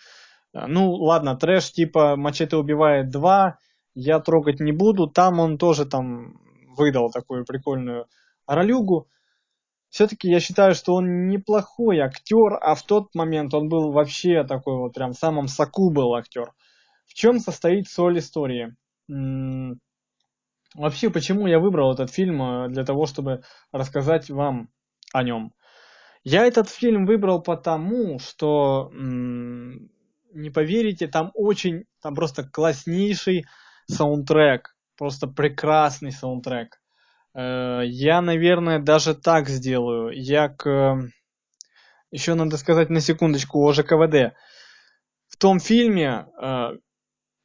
ну 0.54 0.92
ладно, 0.94 1.36
трэш 1.36 1.72
типа 1.72 2.16
Мачете 2.16 2.58
убивает 2.58 3.10
2, 3.10 3.58
я 3.96 4.20
трогать 4.20 4.60
не 4.60 4.72
буду. 4.72 5.08
Там 5.08 5.40
он 5.40 5.58
тоже 5.58 5.86
там 5.86 6.40
выдал 6.78 7.12
такую 7.12 7.46
прикольную 7.46 8.06
ролюгу 8.46 9.08
все-таки 9.90 10.30
я 10.30 10.40
считаю, 10.40 10.76
что 10.76 10.94
он 10.96 11.28
неплохой 11.28 12.00
актер, 12.00 12.58
а 12.62 12.76
в 12.76 12.84
тот 12.84 13.16
момент 13.16 13.54
он 13.54 13.70
был 13.70 13.92
вообще 13.92 14.44
такой 14.44 14.78
вот 14.78 14.94
прям 14.94 15.14
в 15.14 15.18
самом 15.18 15.48
соку 15.48 15.90
был 15.92 16.14
актер. 16.16 16.52
В 17.06 17.14
чем 17.14 17.40
состоит 17.40 17.88
соль 17.88 18.20
истории? 18.20 18.76
Вообще, 20.76 21.10
почему 21.10 21.48
я 21.48 21.60
выбрал 21.60 21.94
этот 21.94 22.12
фильм 22.12 22.42
э, 22.42 22.68
для 22.70 22.84
того, 22.84 23.06
чтобы 23.06 23.42
рассказать 23.72 24.30
вам 24.30 24.70
о 25.14 25.24
нем? 25.24 25.54
Я 26.24 26.46
этот 26.46 26.70
фильм 26.70 27.06
выбрал 27.06 27.42
потому, 27.42 28.20
что, 28.20 28.92
не 28.94 30.50
поверите, 30.50 31.08
там 31.08 31.32
очень, 31.34 31.86
там 32.02 32.16
просто 32.16 32.44
класснейший 32.44 33.46
саундтрек, 33.90 34.76
просто 34.98 35.28
прекрасный 35.28 36.12
саундтрек. 36.12 36.80
Э, 37.34 37.82
я, 37.86 38.22
наверное, 38.22 38.80
даже 38.80 39.16
так 39.16 39.48
сделаю. 39.48 40.12
Я 40.12 40.50
к... 40.50 41.10
Еще 42.12 42.34
надо 42.34 42.58
сказать 42.58 42.90
на 42.90 43.00
секундочку 43.02 43.60
о 43.64 43.74
ЖКВД. 43.74 44.36
В 45.28 45.38
том 45.38 45.60
фильме 45.60 46.28
э, 46.42 46.70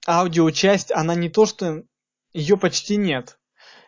аудиочасть, 0.06 0.92
она 0.92 1.14
не 1.14 1.28
то, 1.28 1.46
что 1.46 1.82
ее 2.32 2.56
почти 2.56 2.96
нет. 2.96 3.38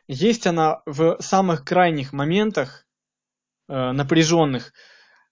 Есть 0.07 0.47
она 0.47 0.83
в 0.85 1.17
самых 1.21 1.65
крайних 1.65 2.13
моментах, 2.13 2.84
напряженных. 3.68 4.72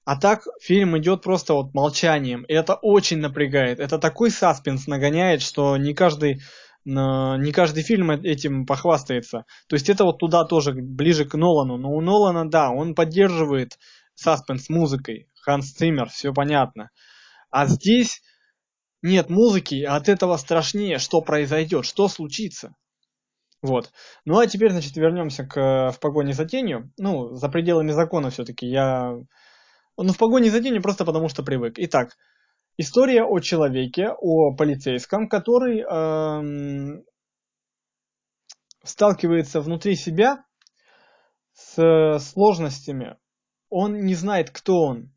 А 0.04 0.18
так 0.18 0.46
фильм 0.60 0.98
идет 0.98 1.22
просто 1.22 1.54
вот 1.54 1.74
молчанием. 1.74 2.42
И 2.44 2.52
это 2.52 2.74
очень 2.74 3.18
напрягает. 3.18 3.78
Это 3.78 3.98
такой 3.98 4.30
саспенс 4.30 4.86
нагоняет, 4.86 5.42
что 5.42 5.76
не 5.76 5.94
каждый, 5.94 6.40
не 6.84 7.52
каждый 7.52 7.84
фильм 7.84 8.10
этим 8.10 8.66
похвастается. 8.66 9.44
То 9.68 9.76
есть 9.76 9.88
это 9.88 10.04
вот 10.04 10.18
туда 10.18 10.44
тоже 10.44 10.72
ближе 10.72 11.24
к 11.24 11.34
Нолану. 11.34 11.76
Но 11.76 11.92
у 11.92 12.00
Нолана, 12.00 12.50
да, 12.50 12.70
он 12.70 12.96
поддерживает 12.96 13.78
саспенс 14.14 14.68
музыкой. 14.68 15.28
Ханс 15.40 15.72
Циммер, 15.72 16.08
все 16.08 16.32
понятно. 16.32 16.90
А 17.50 17.66
здесь 17.66 18.22
нет 19.02 19.30
музыки, 19.30 19.84
а 19.84 19.96
от 19.96 20.08
этого 20.08 20.36
страшнее, 20.36 20.98
что 20.98 21.20
произойдет, 21.20 21.84
что 21.84 22.08
случится. 22.08 22.74
Вот. 23.62 23.92
Ну 24.24 24.38
а 24.38 24.46
теперь, 24.48 24.72
значит, 24.72 24.96
вернемся 24.96 25.46
к 25.46 25.92
«В 25.92 26.00
погоне 26.00 26.32
за 26.32 26.44
тенью». 26.44 26.92
Ну, 26.98 27.34
за 27.34 27.48
пределами 27.48 27.92
закона 27.92 28.30
все-таки. 28.30 28.66
Я... 28.66 29.16
Ну, 29.96 30.12
«В 30.12 30.18
погоне 30.18 30.50
за 30.50 30.60
тенью» 30.60 30.82
просто 30.82 31.04
потому, 31.04 31.28
что 31.28 31.44
привык. 31.44 31.74
Итак, 31.76 32.16
история 32.76 33.22
о 33.22 33.38
человеке, 33.38 34.10
о 34.18 34.52
полицейском, 34.56 35.28
который 35.28 35.80
эм, 35.80 37.04
сталкивается 38.82 39.60
внутри 39.60 39.94
себя 39.94 40.44
с 41.54 42.18
сложностями. 42.18 43.16
Он 43.70 44.04
не 44.04 44.16
знает, 44.16 44.50
кто 44.50 44.82
он. 44.82 45.12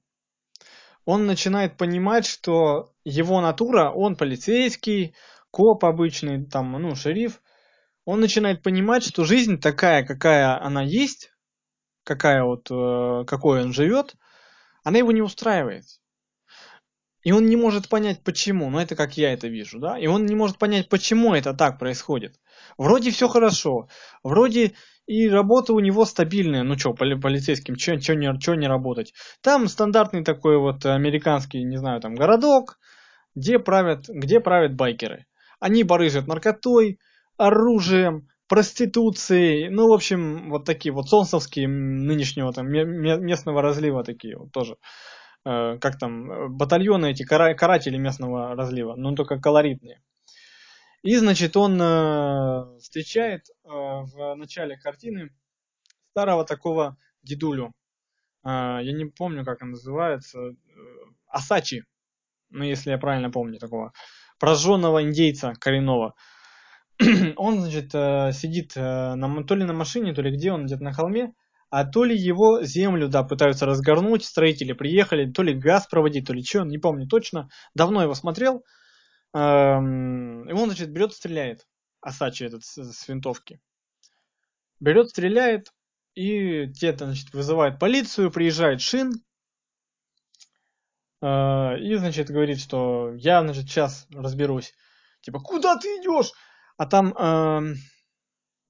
Он 1.03 1.25
начинает 1.25 1.77
понимать, 1.77 2.27
что 2.27 2.91
его 3.03 3.41
натура, 3.41 3.89
он 3.89 4.15
полицейский, 4.15 5.15
коп 5.49 5.83
обычный, 5.83 6.45
там, 6.45 6.73
ну, 6.73 6.93
шериф– 6.93 7.41
он 8.05 8.19
начинает 8.19 8.61
понимать, 8.61 9.03
что 9.03 9.25
жизнь 9.25 9.59
такая, 9.59 10.05
какая 10.05 10.61
она 10.63 10.83
есть, 10.83 11.31
какая 12.03 12.43
вот, 12.43 12.69
э, 12.71 13.25
какой 13.25 13.63
он 13.63 13.73
живет, 13.73 14.15
она 14.83 14.99
его 14.99 15.11
не 15.11 15.21
устраивает. 15.21 15.85
И 17.23 17.31
он 17.31 17.47
не 17.47 17.55
может 17.55 17.89
понять, 17.89 18.23
почему. 18.23 18.69
Но 18.69 18.79
это 18.79 18.95
как 18.95 19.17
я 19.17 19.33
это 19.33 19.47
вижу, 19.47 19.79
да? 19.79 19.97
И 19.97 20.05
он 20.05 20.27
не 20.27 20.35
может 20.35 20.59
понять, 20.59 20.89
почему 20.89 21.33
это 21.33 21.55
так 21.55 21.79
происходит. 21.79 22.39
Вроде 22.77 23.09
все 23.09 23.27
хорошо. 23.27 23.89
Вроде 24.23 24.73
и 25.07 25.27
работа 25.27 25.73
у 25.73 25.79
него 25.79 26.05
стабильная. 26.05 26.61
Ну 26.61 26.77
что, 26.77 26.93
поли 26.93 27.15
полицейским, 27.15 27.79
что 27.79 27.95
не, 28.15 28.39
чё 28.39 28.53
не 28.53 28.67
работать? 28.67 29.15
Там 29.41 29.67
стандартный 29.67 30.23
такой 30.23 30.59
вот 30.59 30.85
американский, 30.85 31.63
не 31.63 31.77
знаю, 31.77 31.99
там 31.99 32.13
городок, 32.13 32.77
где 33.33 33.57
правят, 33.57 34.07
где 34.07 34.39
правят 34.39 34.75
байкеры. 34.75 35.25
Они 35.59 35.83
барыжат 35.83 36.27
наркотой, 36.27 36.99
оружием, 37.37 38.27
проституцией, 38.47 39.69
ну, 39.69 39.89
в 39.89 39.93
общем, 39.93 40.49
вот 40.49 40.65
такие 40.65 40.93
вот 40.93 41.09
солнцевские 41.09 41.67
нынешнего 41.67 42.53
там 42.53 42.67
местного 42.67 43.61
разлива 43.61 44.03
такие 44.03 44.37
вот 44.37 44.51
тоже. 44.51 44.77
Э, 45.45 45.77
как 45.79 45.97
там, 45.99 46.57
батальоны 46.57 47.11
эти, 47.11 47.23
каратели 47.23 47.97
местного 47.97 48.55
разлива, 48.55 48.95
но 48.95 49.13
только 49.15 49.39
колоритные. 49.39 50.01
И, 51.03 51.15
значит, 51.17 51.55
он 51.55 51.79
э, 51.79 52.79
встречает 52.79 53.47
э, 53.49 53.69
в 53.69 54.35
начале 54.35 54.75
картины 54.77 55.29
старого 56.11 56.45
такого 56.45 56.97
дедулю. 57.21 57.73
Я 58.43 58.93
не 58.93 59.05
помню, 59.05 59.43
как 59.43 59.63
он 59.63 59.71
называется. 59.71 60.55
Асачи, 61.27 61.83
ну, 62.51 62.63
если 62.63 62.91
я 62.91 62.99
правильно 62.99 63.31
помню 63.31 63.57
такого. 63.57 63.91
Прожженного 64.37 65.01
индейца 65.01 65.53
коренного. 65.59 66.13
он, 67.37 67.61
значит, 67.61 67.93
э, 67.93 68.31
сидит 68.33 68.73
э, 68.75 69.15
на, 69.15 69.43
то 69.43 69.55
ли 69.55 69.65
на 69.65 69.73
машине, 69.73 70.13
то 70.13 70.21
ли 70.21 70.31
где 70.31 70.51
он, 70.51 70.65
где-то 70.65 70.83
на 70.83 70.93
холме, 70.93 71.33
а 71.69 71.83
то 71.83 72.03
ли 72.05 72.15
его 72.15 72.63
землю, 72.63 73.09
да, 73.09 73.23
пытаются 73.23 73.65
разгорнуть, 73.65 74.23
строители 74.23 74.73
приехали, 74.73 75.29
то 75.29 75.43
ли 75.43 75.53
газ 75.53 75.87
проводить, 75.87 76.27
то 76.27 76.33
ли 76.33 76.43
что, 76.43 76.63
не 76.63 76.77
помню 76.77 77.07
точно, 77.07 77.49
давно 77.73 78.01
его 78.01 78.13
смотрел, 78.13 78.63
эм, 79.33 80.47
и 80.47 80.53
он, 80.53 80.69
значит, 80.69 80.91
берет 80.91 81.13
стреляет, 81.13 81.67
Асачи 81.99 82.45
этот 82.45 82.63
с, 82.63 82.77
с 82.77 83.07
винтовки. 83.07 83.59
Берет, 84.79 85.09
стреляет, 85.09 85.73
и 86.13 86.71
те, 86.71 86.95
значит, 86.95 87.33
вызывают 87.33 87.79
полицию, 87.79 88.31
приезжает 88.31 88.79
Шин, 88.79 89.11
э, 91.21 91.79
и, 91.79 91.95
значит, 91.95 92.29
говорит, 92.29 92.59
что 92.59 93.13
я, 93.15 93.41
значит, 93.41 93.63
сейчас 93.65 94.07
разберусь. 94.13 94.73
Типа, 95.21 95.39
куда 95.39 95.77
ты 95.77 95.87
идешь? 95.87 96.31
А 96.77 96.85
там 96.85 97.13
э, 97.17 97.75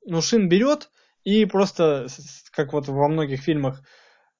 ну, 0.05 0.21
Шин 0.21 0.47
берет 0.47 0.89
и 1.23 1.45
просто, 1.45 2.07
как 2.51 2.73
вот 2.73 2.87
во 2.87 3.07
многих 3.07 3.41
фильмах, 3.41 3.81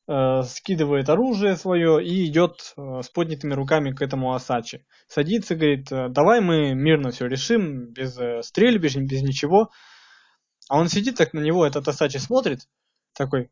э, 0.07 0.43
скидывает 0.43 1.09
оружие 1.09 1.55
свое 1.55 2.05
и 2.05 2.25
идет 2.27 2.73
э, 2.77 3.01
с 3.01 3.09
поднятыми 3.09 3.53
руками 3.53 3.91
к 3.91 4.01
этому 4.01 4.33
Асачи. 4.33 4.85
Садится, 5.07 5.55
говорит, 5.55 5.91
«Э, 5.91 6.09
давай 6.09 6.41
мы 6.41 6.73
мирно 6.75 7.11
все 7.11 7.25
решим, 7.25 7.91
без 7.91 8.17
э, 8.19 8.41
стрельбы, 8.43 8.83
без, 8.83 8.95
без 8.95 9.21
ничего. 9.23 9.71
А 10.69 10.79
он 10.79 10.87
сидит 10.87 11.17
так 11.17 11.33
на 11.33 11.39
него, 11.39 11.65
этот 11.65 11.87
Асачи 11.87 12.17
смотрит, 12.17 12.67
такой, 13.13 13.49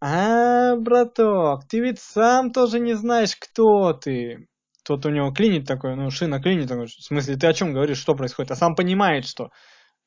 а, 0.00 0.76
браток, 0.76 1.66
ты 1.68 1.80
ведь 1.80 1.98
сам 2.00 2.52
тоже 2.52 2.80
не 2.80 2.94
знаешь, 2.94 3.34
кто 3.34 3.92
ты 3.92 4.46
тот 4.86 5.04
у 5.04 5.10
него 5.10 5.32
клинит 5.32 5.66
такой, 5.66 5.96
ну, 5.96 6.10
шина 6.10 6.40
клинит 6.40 6.68
такой, 6.68 6.86
в 6.86 6.90
смысле, 6.90 7.36
ты 7.36 7.48
о 7.48 7.52
чем 7.52 7.72
говоришь, 7.72 7.98
что 7.98 8.14
происходит? 8.14 8.52
А 8.52 8.56
сам 8.56 8.76
понимает, 8.76 9.26
что, 9.26 9.50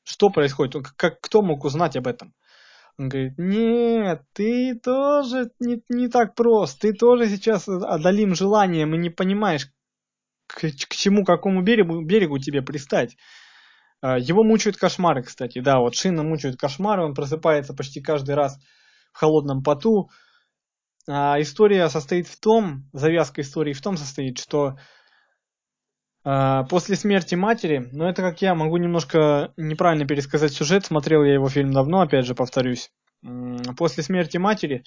что 0.04 0.30
происходит, 0.30 0.86
как, 0.96 1.20
кто 1.20 1.42
мог 1.42 1.64
узнать 1.64 1.96
об 1.96 2.06
этом? 2.06 2.34
Он 2.96 3.10
говорит, 3.10 3.34
нет, 3.36 4.22
ты 4.32 4.74
тоже 4.74 5.50
не, 5.60 5.82
не 5.90 6.08
так 6.08 6.34
прост, 6.34 6.80
ты 6.80 6.94
тоже 6.94 7.28
сейчас 7.28 7.68
одолим 7.68 8.34
желанием 8.34 8.94
и 8.94 8.98
не 8.98 9.10
понимаешь, 9.10 9.68
к, 10.46 10.60
к 10.62 10.94
чему, 10.94 11.24
какому 11.26 11.60
берегу, 11.60 12.00
берегу 12.00 12.38
тебе 12.38 12.62
пристать. 12.62 13.18
А, 14.00 14.18
его 14.18 14.44
мучают 14.44 14.78
кошмары, 14.78 15.22
кстати, 15.22 15.60
да, 15.60 15.80
вот 15.80 15.94
Шина 15.94 16.22
мучают 16.22 16.58
кошмары, 16.58 17.04
он 17.04 17.14
просыпается 17.14 17.74
почти 17.74 18.00
каждый 18.00 18.34
раз 18.34 18.58
в 19.12 19.18
холодном 19.18 19.62
поту, 19.62 20.08
а, 21.08 21.40
история 21.40 21.88
состоит 21.88 22.28
в 22.28 22.38
том, 22.38 22.88
завязка 22.92 23.40
истории 23.40 23.72
в 23.72 23.80
том 23.80 23.96
состоит, 23.96 24.38
что 24.38 24.76
а, 26.24 26.64
после 26.64 26.96
смерти 26.96 27.34
матери, 27.34 27.88
ну 27.92 28.04
это 28.04 28.22
как 28.22 28.42
я 28.42 28.54
могу 28.54 28.76
немножко 28.76 29.52
неправильно 29.56 30.06
пересказать 30.06 30.52
сюжет, 30.52 30.84
смотрел 30.84 31.24
я 31.24 31.34
его 31.34 31.48
фильм 31.48 31.72
давно, 31.72 32.02
опять 32.02 32.26
же 32.26 32.34
повторюсь. 32.34 32.90
После 33.76 34.02
смерти 34.02 34.36
матери 34.38 34.84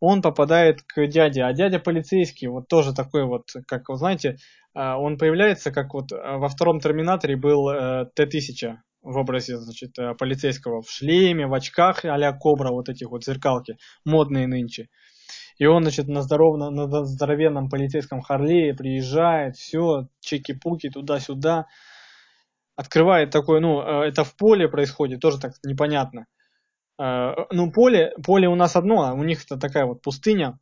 он 0.00 0.22
попадает 0.22 0.82
к 0.82 1.06
дяде, 1.06 1.42
а 1.42 1.52
дядя 1.52 1.78
полицейский, 1.78 2.48
вот 2.48 2.68
тоже 2.68 2.94
такой 2.94 3.24
вот, 3.24 3.50
как 3.66 3.88
вы 3.88 3.96
знаете, 3.96 4.36
а, 4.74 4.98
он 4.98 5.18
появляется, 5.18 5.70
как 5.70 5.92
вот 5.92 6.10
во 6.12 6.48
втором 6.48 6.80
Терминаторе 6.80 7.36
был 7.36 7.68
э, 7.68 8.06
Т-1000 8.14 8.76
в 9.02 9.16
образе, 9.16 9.58
значит, 9.58 9.98
э, 9.98 10.14
полицейского 10.14 10.82
в 10.82 10.90
шлеме, 10.90 11.46
в 11.46 11.54
очках 11.54 12.04
а-ля 12.04 12.32
Кобра, 12.32 12.70
вот 12.70 12.88
этих 12.88 13.10
вот 13.10 13.24
зеркалки, 13.24 13.76
модные 14.04 14.46
нынче. 14.46 14.88
И 15.60 15.66
он, 15.66 15.82
значит, 15.82 16.08
на, 16.08 16.22
здоров... 16.22 16.56
на 16.56 17.04
здоровенном 17.04 17.68
полицейском 17.68 18.22
Харлее 18.22 18.72
приезжает, 18.74 19.56
все, 19.56 20.08
чеки-пуки 20.20 20.88
туда-сюда. 20.88 21.66
Открывает 22.76 23.30
такой, 23.30 23.60
ну, 23.60 23.82
э, 23.82 24.08
это 24.08 24.24
в 24.24 24.34
поле 24.36 24.68
происходит, 24.68 25.20
тоже 25.20 25.38
так 25.38 25.52
непонятно. 25.62 26.24
Э, 26.98 27.34
ну, 27.50 27.70
поле, 27.70 28.14
поле 28.24 28.48
у 28.48 28.54
нас 28.54 28.74
одно, 28.74 29.02
а 29.02 29.12
у 29.12 29.22
них 29.22 29.44
это 29.44 29.58
такая 29.58 29.84
вот 29.84 30.00
пустыня. 30.00 30.58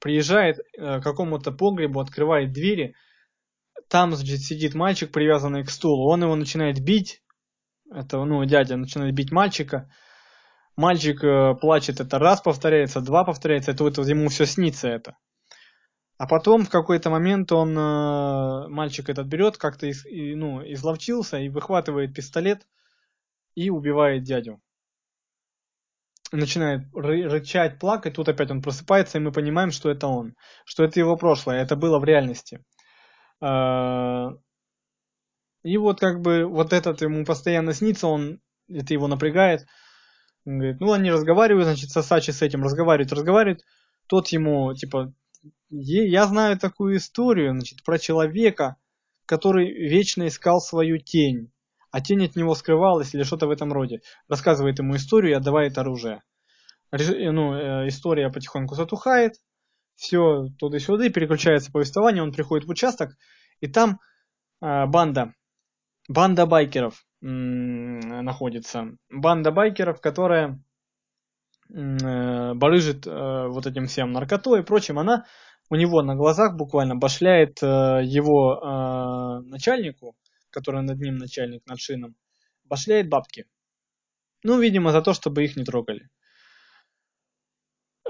Приезжает 0.00 0.60
э, 0.60 0.98
к 0.98 1.02
какому-то 1.02 1.52
погребу, 1.52 2.00
открывает 2.00 2.50
двери. 2.50 2.94
Там, 3.90 4.14
значит, 4.14 4.40
сидит 4.40 4.74
мальчик, 4.74 5.12
привязанный 5.12 5.62
к 5.62 5.68
стулу. 5.68 6.10
Он 6.10 6.22
его 6.22 6.34
начинает 6.36 6.82
бить. 6.82 7.20
Это, 7.92 8.24
ну, 8.24 8.42
дядя 8.46 8.76
начинает 8.76 9.14
бить 9.14 9.30
мальчика 9.30 9.90
мальчик 10.78 11.22
э, 11.24 11.54
плачет, 11.60 12.00
это 12.00 12.18
раз 12.18 12.40
повторяется, 12.40 13.00
два 13.00 13.24
повторяется, 13.24 13.72
это 13.72 13.82
вот 13.82 13.98
ему 13.98 14.28
все 14.28 14.46
снится 14.46 14.88
это. 14.88 15.18
А 16.18 16.26
потом 16.26 16.64
в 16.64 16.70
какой-то 16.70 17.10
момент 17.10 17.50
он, 17.50 17.76
э, 17.76 18.68
мальчик 18.68 19.08
этот 19.08 19.26
берет, 19.26 19.58
как-то 19.58 19.86
из, 19.86 20.06
и, 20.06 20.36
ну, 20.36 20.62
изловчился 20.62 21.38
и 21.38 21.48
выхватывает 21.48 22.14
пистолет 22.14 22.64
и 23.56 23.70
убивает 23.70 24.22
дядю. 24.22 24.60
начинает 26.30 26.82
рычать, 26.94 27.80
плакать, 27.80 28.14
тут 28.14 28.28
опять 28.28 28.50
он 28.50 28.62
просыпается, 28.62 29.18
и 29.18 29.20
мы 29.20 29.32
понимаем, 29.32 29.72
что 29.72 29.90
это 29.90 30.06
он, 30.06 30.36
что 30.64 30.84
это 30.84 31.00
его 31.00 31.16
прошлое, 31.16 31.60
это 31.60 31.74
было 31.74 31.98
в 31.98 32.04
реальности. 32.04 32.64
А, 33.40 34.30
и 35.64 35.76
вот 35.76 35.98
как 35.98 36.20
бы 36.20 36.44
вот 36.44 36.72
этот 36.72 37.02
ему 37.02 37.24
постоянно 37.24 37.72
снится, 37.72 38.06
он, 38.06 38.40
это 38.68 38.92
его 38.92 39.08
напрягает. 39.08 39.66
Он 40.48 40.58
говорит, 40.58 40.80
ну 40.80 40.92
они 40.92 41.10
разговаривают, 41.10 41.66
значит, 41.66 41.90
Сасачи 41.90 42.30
с 42.30 42.42
этим 42.42 42.62
разговаривает, 42.62 43.12
разговаривает. 43.12 43.64
Тот 44.06 44.28
ему, 44.28 44.74
типа, 44.74 45.12
я 45.70 46.26
знаю 46.26 46.58
такую 46.58 46.96
историю, 46.96 47.52
значит, 47.52 47.84
про 47.84 47.98
человека, 47.98 48.76
который 49.26 49.70
вечно 49.70 50.26
искал 50.26 50.60
свою 50.60 50.98
тень 50.98 51.50
а 51.90 52.00
тень 52.00 52.24
от 52.24 52.36
него 52.36 52.54
скрывалась 52.54 53.14
или 53.14 53.22
что-то 53.22 53.46
в 53.46 53.50
этом 53.50 53.72
роде. 53.72 54.02
Рассказывает 54.28 54.78
ему 54.78 54.96
историю 54.96 55.32
и 55.32 55.36
отдавает 55.36 55.78
оружие. 55.78 56.22
Э, 56.90 57.30
ну, 57.30 57.54
э, 57.54 57.88
история 57.88 58.30
потихоньку 58.30 58.74
затухает, 58.74 59.34
все 59.96 60.48
туда-сюда, 60.58 61.08
переключается 61.10 61.72
повествование, 61.72 62.22
он 62.22 62.32
приходит 62.32 62.66
в 62.66 62.70
участок, 62.70 63.16
и 63.60 63.66
там 63.66 64.00
э, 64.60 64.86
банда, 64.86 65.34
банда 66.08 66.46
байкеров 66.46 67.04
находится. 67.20 68.96
Банда 69.10 69.50
байкеров, 69.50 70.00
которая 70.00 70.62
э, 71.72 72.54
барыжит 72.54 73.06
э, 73.06 73.46
вот 73.48 73.66
этим 73.66 73.86
всем 73.86 74.12
наркотой 74.12 74.60
и 74.60 74.64
прочим, 74.64 74.98
она 74.98 75.26
у 75.68 75.74
него 75.74 76.02
на 76.02 76.14
глазах 76.14 76.56
буквально 76.56 76.94
башляет 76.96 77.62
э, 77.62 78.02
его 78.04 79.42
начальнику, 79.44 80.16
который 80.50 80.82
над 80.82 80.98
ним 81.00 81.16
начальник, 81.16 81.66
над 81.66 81.80
шином, 81.80 82.14
башляет 82.64 83.08
бабки. 83.08 83.46
Ну, 84.44 84.60
видимо, 84.60 84.92
за 84.92 85.02
то, 85.02 85.12
чтобы 85.12 85.44
их 85.44 85.56
не 85.56 85.64
трогали. 85.64 86.08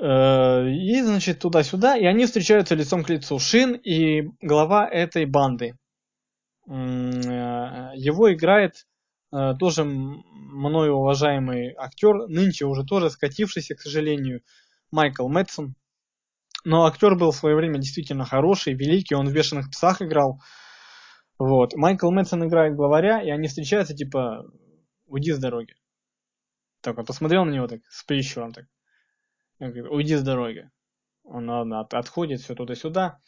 И, 0.00 1.02
значит, 1.02 1.40
туда-сюда, 1.40 1.96
и 1.96 2.04
они 2.04 2.26
встречаются 2.26 2.76
лицом 2.76 3.02
к 3.02 3.08
лицу. 3.08 3.38
Шин 3.40 3.72
и 3.74 4.28
глава 4.40 4.86
этой 4.88 5.24
банды. 5.24 5.76
Его 6.66 8.32
играет 8.32 8.86
тоже 9.30 9.84
мною 9.84 10.94
уважаемый 10.94 11.74
актер, 11.76 12.28
нынче 12.28 12.64
уже 12.64 12.84
тоже 12.84 13.10
скатившийся, 13.10 13.74
к 13.74 13.80
сожалению, 13.80 14.42
Майкл 14.90 15.28
Мэтсон. 15.28 15.74
Но 16.64 16.86
актер 16.86 17.14
был 17.14 17.30
в 17.30 17.36
свое 17.36 17.54
время 17.54 17.78
действительно 17.78 18.24
хороший, 18.24 18.74
великий, 18.74 19.14
он 19.14 19.28
в 19.28 19.32
«Бешеных 19.32 19.70
псах» 19.70 20.02
играл. 20.02 20.40
Вот. 21.38 21.74
Майкл 21.74 22.10
Мэтсон 22.10 22.46
играет 22.46 22.74
главаря, 22.74 23.22
и 23.22 23.30
они 23.30 23.48
встречаются, 23.48 23.94
типа, 23.94 24.44
уйди 25.06 25.32
с 25.32 25.38
дороги. 25.38 25.74
Так, 26.80 26.98
он 26.98 27.04
посмотрел 27.04 27.44
на 27.44 27.50
него 27.50 27.66
так, 27.68 27.80
с 27.88 28.04
прищуром 28.04 28.52
так. 28.52 28.66
Уйди 29.60 30.16
с 30.16 30.22
дороги. 30.22 30.70
Он 31.24 31.50
от, 31.50 31.94
отходит 31.94 32.40
все 32.40 32.54
туда-сюда. 32.54 33.20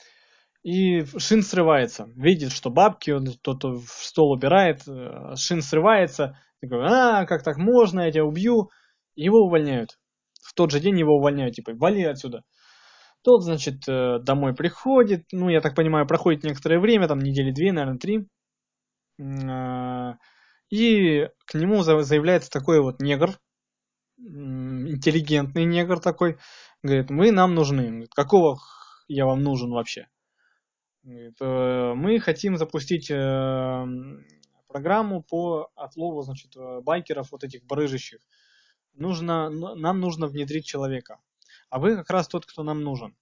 И 0.63 1.05
Шин 1.19 1.43
срывается. 1.43 2.11
Видит, 2.17 2.53
что 2.53 2.71
бабки, 2.71 3.11
он 3.11 3.27
кто-то 3.27 3.77
в 3.77 3.89
стол 3.89 4.33
убирает. 4.33 4.87
Э, 4.87 5.35
Шин 5.37 5.63
срывается. 5.63 6.39
Такой, 6.61 6.85
а, 6.85 7.25
как 7.25 7.43
так 7.43 7.57
можно, 7.57 8.01
я 8.01 8.13
тебя 8.13 8.25
убью. 8.25 8.71
Его 9.15 9.39
увольняют. 9.47 9.99
В 10.43 10.55
тот 10.55 10.71
же 10.71 10.81
день 10.81 10.99
его 10.99 11.17
увольняют. 11.17 11.55
Типа, 11.55 11.73
вали 11.75 12.05
отсюда. 12.05 12.45
Тот, 13.23 13.43
значит, 13.43 13.89
э, 13.89 14.19
домой 14.23 14.55
приходит, 14.55 15.27
ну, 15.33 15.51
я 15.51 15.61
так 15.61 15.75
понимаю, 15.75 16.07
проходит 16.07 16.43
некоторое 16.43 16.81
время, 16.81 17.07
там 17.07 17.19
недели 17.19 17.51
две, 17.53 17.71
наверное, 17.71 17.99
три. 17.99 18.27
А, 19.21 20.17
и 20.71 21.29
к 21.45 21.55
нему 21.55 21.83
заявляется 21.83 22.51
такой 22.51 22.81
вот 22.81 23.01
негр, 23.03 23.39
интеллигентный 24.19 25.65
негр 25.65 26.01
такой, 26.01 26.39
говорит, 26.83 27.11
мы 27.11 27.31
нам 27.31 27.55
нужны. 27.55 28.07
Какого 28.15 28.59
я 29.09 29.27
вам 29.27 29.43
нужен 29.43 29.71
вообще? 29.71 30.07
«Э, 31.05 31.95
мы 31.95 32.21
хотим 32.21 32.57
запустить 32.57 33.11
э, 33.11 33.87
программу 34.69 35.23
по 35.23 35.71
отлову, 35.77 36.23
значит, 36.23 36.57
байкеров 36.83 37.33
вот 37.33 37.45
этих 37.45 37.65
барыжащих. 37.65 38.21
Нужно, 38.95 39.51
нам 39.51 40.01
нужно 40.01 40.27
внедрить 40.27 40.67
человека 40.67 41.19
а 41.71 41.79
вы 41.79 41.97
как 41.97 42.11
раз 42.11 42.29
тот, 42.29 42.45
кто 42.45 42.63
нам 42.63 42.83
нужен. 42.83 43.17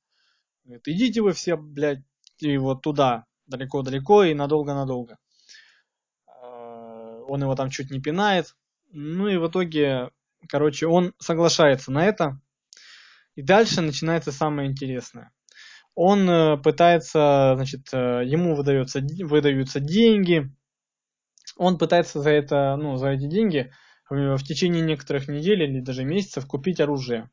Идите 0.65 1.21
вы 1.21 1.33
все, 1.33 1.57
блядь, 1.57 2.03
и 2.39 2.57
вот 2.57 2.83
туда, 2.83 3.27
далеко-далеко 3.47 4.25
и 4.25 4.35
надолго-надолго. 4.35 5.19
Он 6.27 7.43
его 7.43 7.55
там 7.55 7.71
чуть 7.71 7.91
не 7.91 8.01
пинает. 8.01 8.57
Ну 8.91 9.29
и 9.29 9.37
в 9.37 9.49
итоге, 9.49 10.11
короче, 10.49 10.87
он 10.87 11.15
соглашается 11.19 11.93
на 11.93 12.07
это. 12.07 12.41
И 13.35 13.43
дальше 13.43 13.83
начинается 13.83 14.33
самое 14.33 14.69
интересное. 14.69 15.31
Он 16.01 16.31
э, 16.31 16.57
пытается, 16.59 17.55
значит, 17.57 17.89
э, 17.93 18.23
ему 18.25 18.55
выдается, 18.55 19.01
выдаются 19.25 19.81
деньги. 19.81 20.49
Он 21.57 21.77
пытается 21.77 22.21
за 22.21 22.31
это, 22.31 22.77
ну, 22.77 22.97
за 22.97 23.09
эти 23.09 23.27
деньги 23.27 23.73
в 24.09 24.39
течение 24.39 24.83
некоторых 24.83 25.29
недель 25.29 25.63
или 25.65 25.81
даже 25.81 26.05
месяцев 26.05 26.47
купить 26.47 26.81
оружие 26.81 27.29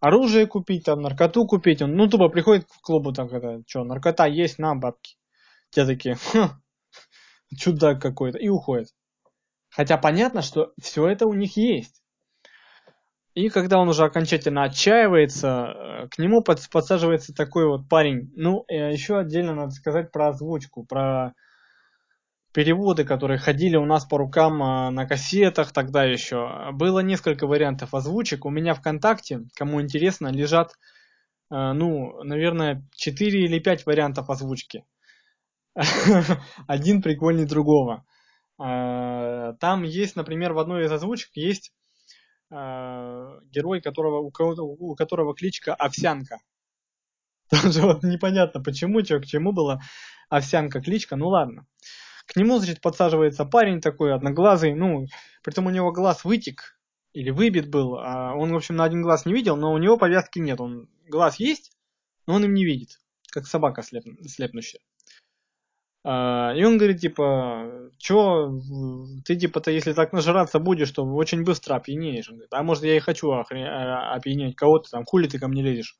оружие 0.00 0.46
купить, 0.46 0.84
там, 0.84 1.00
наркоту 1.00 1.46
купить. 1.46 1.82
Он, 1.82 1.94
ну, 1.94 2.08
тупо 2.08 2.28
приходит 2.28 2.64
к 2.64 2.80
клубу, 2.80 3.12
так, 3.12 3.32
это, 3.32 3.62
что, 3.66 3.84
наркота 3.84 4.26
есть, 4.26 4.58
на, 4.58 4.74
бабки. 4.74 5.16
Те 5.70 5.84
такие, 5.84 6.16
чудак 7.58 8.00
какой-то, 8.00 8.38
и 8.38 8.48
уходит. 8.48 8.88
Хотя 9.68 9.98
понятно, 9.98 10.42
что 10.42 10.72
все 10.80 11.06
это 11.06 11.26
у 11.26 11.34
них 11.34 11.56
есть. 11.56 11.99
И 13.34 13.48
когда 13.48 13.78
он 13.78 13.88
уже 13.88 14.04
окончательно 14.04 14.64
отчаивается, 14.64 15.48
э, 15.48 16.08
к 16.08 16.18
нему 16.18 16.42
подсаживается 16.42 17.32
такой 17.32 17.66
вот 17.66 17.88
парень. 17.88 18.32
Ну, 18.34 18.64
э, 18.66 18.92
еще 18.92 19.18
отдельно 19.18 19.54
надо 19.54 19.70
сказать 19.70 20.10
про 20.10 20.28
озвучку, 20.28 20.84
про 20.84 21.34
переводы, 22.52 23.04
которые 23.04 23.38
ходили 23.38 23.76
у 23.76 23.84
нас 23.84 24.04
по 24.04 24.18
рукам 24.18 24.60
а, 24.60 24.90
на 24.90 25.06
кассетах 25.06 25.72
тогда 25.72 26.02
еще. 26.02 26.72
Было 26.72 26.98
несколько 26.98 27.46
вариантов 27.46 27.94
озвучек. 27.94 28.44
У 28.44 28.50
меня 28.50 28.74
ВКонтакте, 28.74 29.42
кому 29.54 29.80
интересно, 29.80 30.28
лежат, 30.32 30.72
ну, 31.48 32.24
наверное, 32.24 32.84
4 32.96 33.44
или 33.44 33.60
5 33.60 33.86
вариантов 33.86 34.30
озвучки. 34.30 34.84
Один 36.66 37.02
прикольнее 37.02 37.46
другого. 37.46 38.04
Там 38.58 39.82
есть, 39.84 40.16
например, 40.16 40.52
в 40.52 40.58
одной 40.58 40.86
из 40.86 40.92
озвучек 40.92 41.30
есть 41.34 41.72
герой, 42.50 43.80
которого, 43.80 44.18
у, 44.18 44.30
которого, 44.30 44.62
у 44.62 44.94
которого 44.94 45.34
кличка 45.34 45.74
Овсянка. 45.74 46.38
Тоже 47.50 47.82
вот 47.82 48.02
непонятно, 48.02 48.62
почему, 48.62 49.04
что 49.04 49.20
к 49.20 49.26
чему 49.26 49.52
была 49.52 49.80
Овсянка 50.28 50.80
кличка, 50.80 51.16
ну 51.16 51.28
ладно. 51.28 51.66
К 52.26 52.36
нему, 52.36 52.58
значит, 52.58 52.80
подсаживается 52.80 53.44
парень 53.44 53.80
такой, 53.80 54.14
одноглазый, 54.14 54.74
ну, 54.74 55.06
притом 55.42 55.66
у 55.66 55.70
него 55.70 55.90
глаз 55.90 56.24
вытек, 56.24 56.78
или 57.12 57.30
выбит 57.30 57.68
был, 57.68 57.96
а 57.98 58.34
он, 58.34 58.52
в 58.52 58.56
общем, 58.56 58.76
на 58.76 58.84
один 58.84 59.02
глаз 59.02 59.26
не 59.26 59.32
видел, 59.32 59.56
но 59.56 59.72
у 59.72 59.78
него 59.78 59.96
повязки 59.96 60.38
нет, 60.38 60.60
он 60.60 60.88
глаз 61.08 61.40
есть, 61.40 61.72
но 62.26 62.34
он 62.34 62.44
им 62.44 62.54
не 62.54 62.64
видит, 62.64 63.00
как 63.32 63.46
собака 63.46 63.82
слеп, 63.82 64.04
слепнущая. 64.26 64.80
А, 66.02 66.54
и 66.56 66.64
он 66.64 66.78
говорит, 66.78 67.00
типа, 67.00 67.90
чё, 67.98 68.58
ты, 69.24 69.36
типа-то, 69.36 69.70
если 69.70 69.92
так 69.92 70.12
нажираться 70.12 70.58
будешь, 70.58 70.90
то 70.92 71.04
очень 71.04 71.44
быстро 71.44 71.74
опьянеешь. 71.74 72.28
Он 72.28 72.36
говорит, 72.36 72.52
а 72.54 72.62
может, 72.62 72.84
я 72.84 72.96
и 72.96 73.00
хочу 73.00 73.30
охрен... 73.30 73.66
А, 73.66 74.14
опьянеть 74.14 74.56
кого-то 74.56 74.90
там, 74.90 75.04
хули 75.04 75.28
ты 75.28 75.38
ко 75.38 75.48
мне 75.48 75.62
лезешь? 75.62 75.98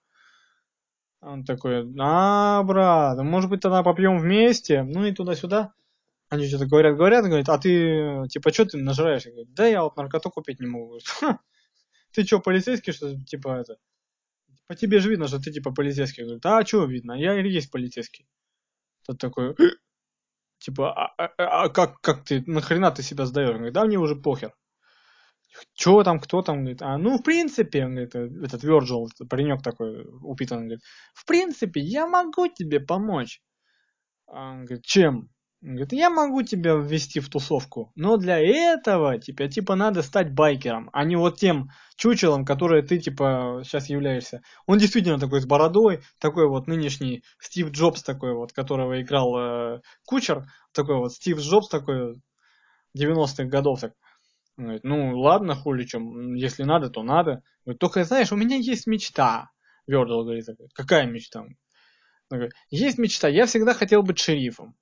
Он 1.20 1.44
такой, 1.44 1.86
а, 2.00 2.62
брат, 2.62 3.18
может 3.18 3.50
быть, 3.50 3.60
тогда 3.60 3.82
попьем 3.82 4.18
вместе, 4.18 4.82
ну 4.82 5.04
и 5.04 5.12
туда-сюда. 5.12 5.74
Они 6.30 6.46
что-то 6.46 6.66
говорят, 6.66 6.96
говорят, 6.96 7.26
говорят, 7.26 7.48
а 7.50 7.58
ты, 7.58 8.26
типа, 8.30 8.52
что 8.52 8.64
ты 8.64 8.78
нажираешься? 8.78 9.30
Говорит, 9.30 9.52
да 9.52 9.66
я 9.66 9.82
вот 9.82 9.96
наркоту 9.96 10.30
купить 10.30 10.60
не 10.60 10.66
могу. 10.66 10.98
Ты 12.12 12.24
что, 12.24 12.40
полицейский, 12.40 12.92
что 12.92 13.16
типа, 13.24 13.60
это? 13.60 13.76
По 14.66 14.74
тебе 14.74 14.98
же 15.00 15.10
видно, 15.10 15.28
что 15.28 15.40
ты, 15.40 15.52
типа, 15.52 15.72
полицейский. 15.72 16.24
Говорит, 16.24 16.44
а 16.46 16.64
что 16.64 16.84
видно? 16.84 17.12
Я 17.12 17.38
или 17.38 17.48
есть 17.48 17.70
полицейский. 17.70 18.26
Тот 19.06 19.18
такой, 19.18 19.54
типа, 20.60 20.92
а, 20.92 21.12
а, 21.18 21.30
а, 21.38 21.64
а 21.64 21.68
как, 21.68 22.00
как 22.00 22.24
ты, 22.24 22.42
нахрена 22.46 22.90
ты 22.90 23.02
себя 23.02 23.26
сдаешь? 23.26 23.54
говорит, 23.54 23.74
да 23.74 23.84
мне 23.84 23.98
уже 23.98 24.16
похер. 24.16 24.54
Чё 25.74 26.02
там, 26.04 26.20
кто 26.20 26.42
там? 26.42 26.58
Говорит, 26.60 26.82
а 26.82 26.96
ну, 26.96 27.18
в 27.18 27.22
принципе, 27.22 27.84
он 27.84 27.96
говорит, 27.96 28.14
этот 28.14 28.62
Virgil, 28.64 29.06
этот 29.12 29.28
паренек 29.28 29.62
такой 29.62 30.06
упитанный, 30.22 30.62
говорит, 30.62 30.80
в 31.14 31.26
принципе, 31.26 31.80
я 31.80 32.06
могу 32.06 32.46
тебе 32.48 32.80
помочь. 32.80 33.40
Он 34.26 34.64
говорит, 34.64 34.84
чем? 34.84 35.28
Говорит, 35.62 35.92
я 35.92 36.08
могу 36.08 36.42
тебя 36.42 36.74
ввести 36.74 37.20
в 37.20 37.28
тусовку, 37.28 37.92
но 37.94 38.16
для 38.16 38.38
этого 38.38 39.18
тебе 39.18 39.46
типа 39.46 39.76
надо 39.76 40.02
стать 40.02 40.32
байкером, 40.32 40.88
а 40.94 41.04
не 41.04 41.16
вот 41.16 41.38
тем 41.38 41.68
чучелом, 41.96 42.46
который 42.46 42.80
ты 42.80 42.98
типа 42.98 43.60
сейчас 43.62 43.90
являешься. 43.90 44.40
Он 44.66 44.78
действительно 44.78 45.18
такой 45.18 45.42
с 45.42 45.46
бородой, 45.46 46.02
такой 46.18 46.48
вот 46.48 46.66
нынешний 46.66 47.24
Стив 47.38 47.72
Джобс 47.72 48.02
такой 48.02 48.34
вот, 48.34 48.54
которого 48.54 49.02
играл 49.02 49.36
э, 49.36 49.80
Кучер, 50.06 50.46
такой 50.72 50.96
вот 50.96 51.12
Стив 51.12 51.38
Джобс 51.38 51.68
такой 51.68 52.22
90-х 52.96 53.44
годов 53.44 53.80
так. 53.80 53.92
Он 54.56 54.64
говорит, 54.64 54.84
ну 54.84 55.18
ладно, 55.18 55.54
хули 55.54 55.84
чем, 55.84 56.34
если 56.36 56.62
надо, 56.62 56.88
то 56.88 57.02
надо. 57.02 57.42
Говорит, 57.66 57.80
только 57.80 58.04
знаешь, 58.04 58.32
у 58.32 58.36
меня 58.36 58.56
есть 58.56 58.86
мечта. 58.86 59.50
Вердл 59.86 60.22
говорит, 60.22 60.46
какая 60.72 61.04
мечта? 61.04 61.40
Он 61.42 61.56
говорит, 62.30 62.54
есть 62.70 62.96
мечта, 62.96 63.28
я 63.28 63.44
всегда 63.44 63.74
хотел 63.74 64.02
быть 64.02 64.18
шерифом. 64.18 64.74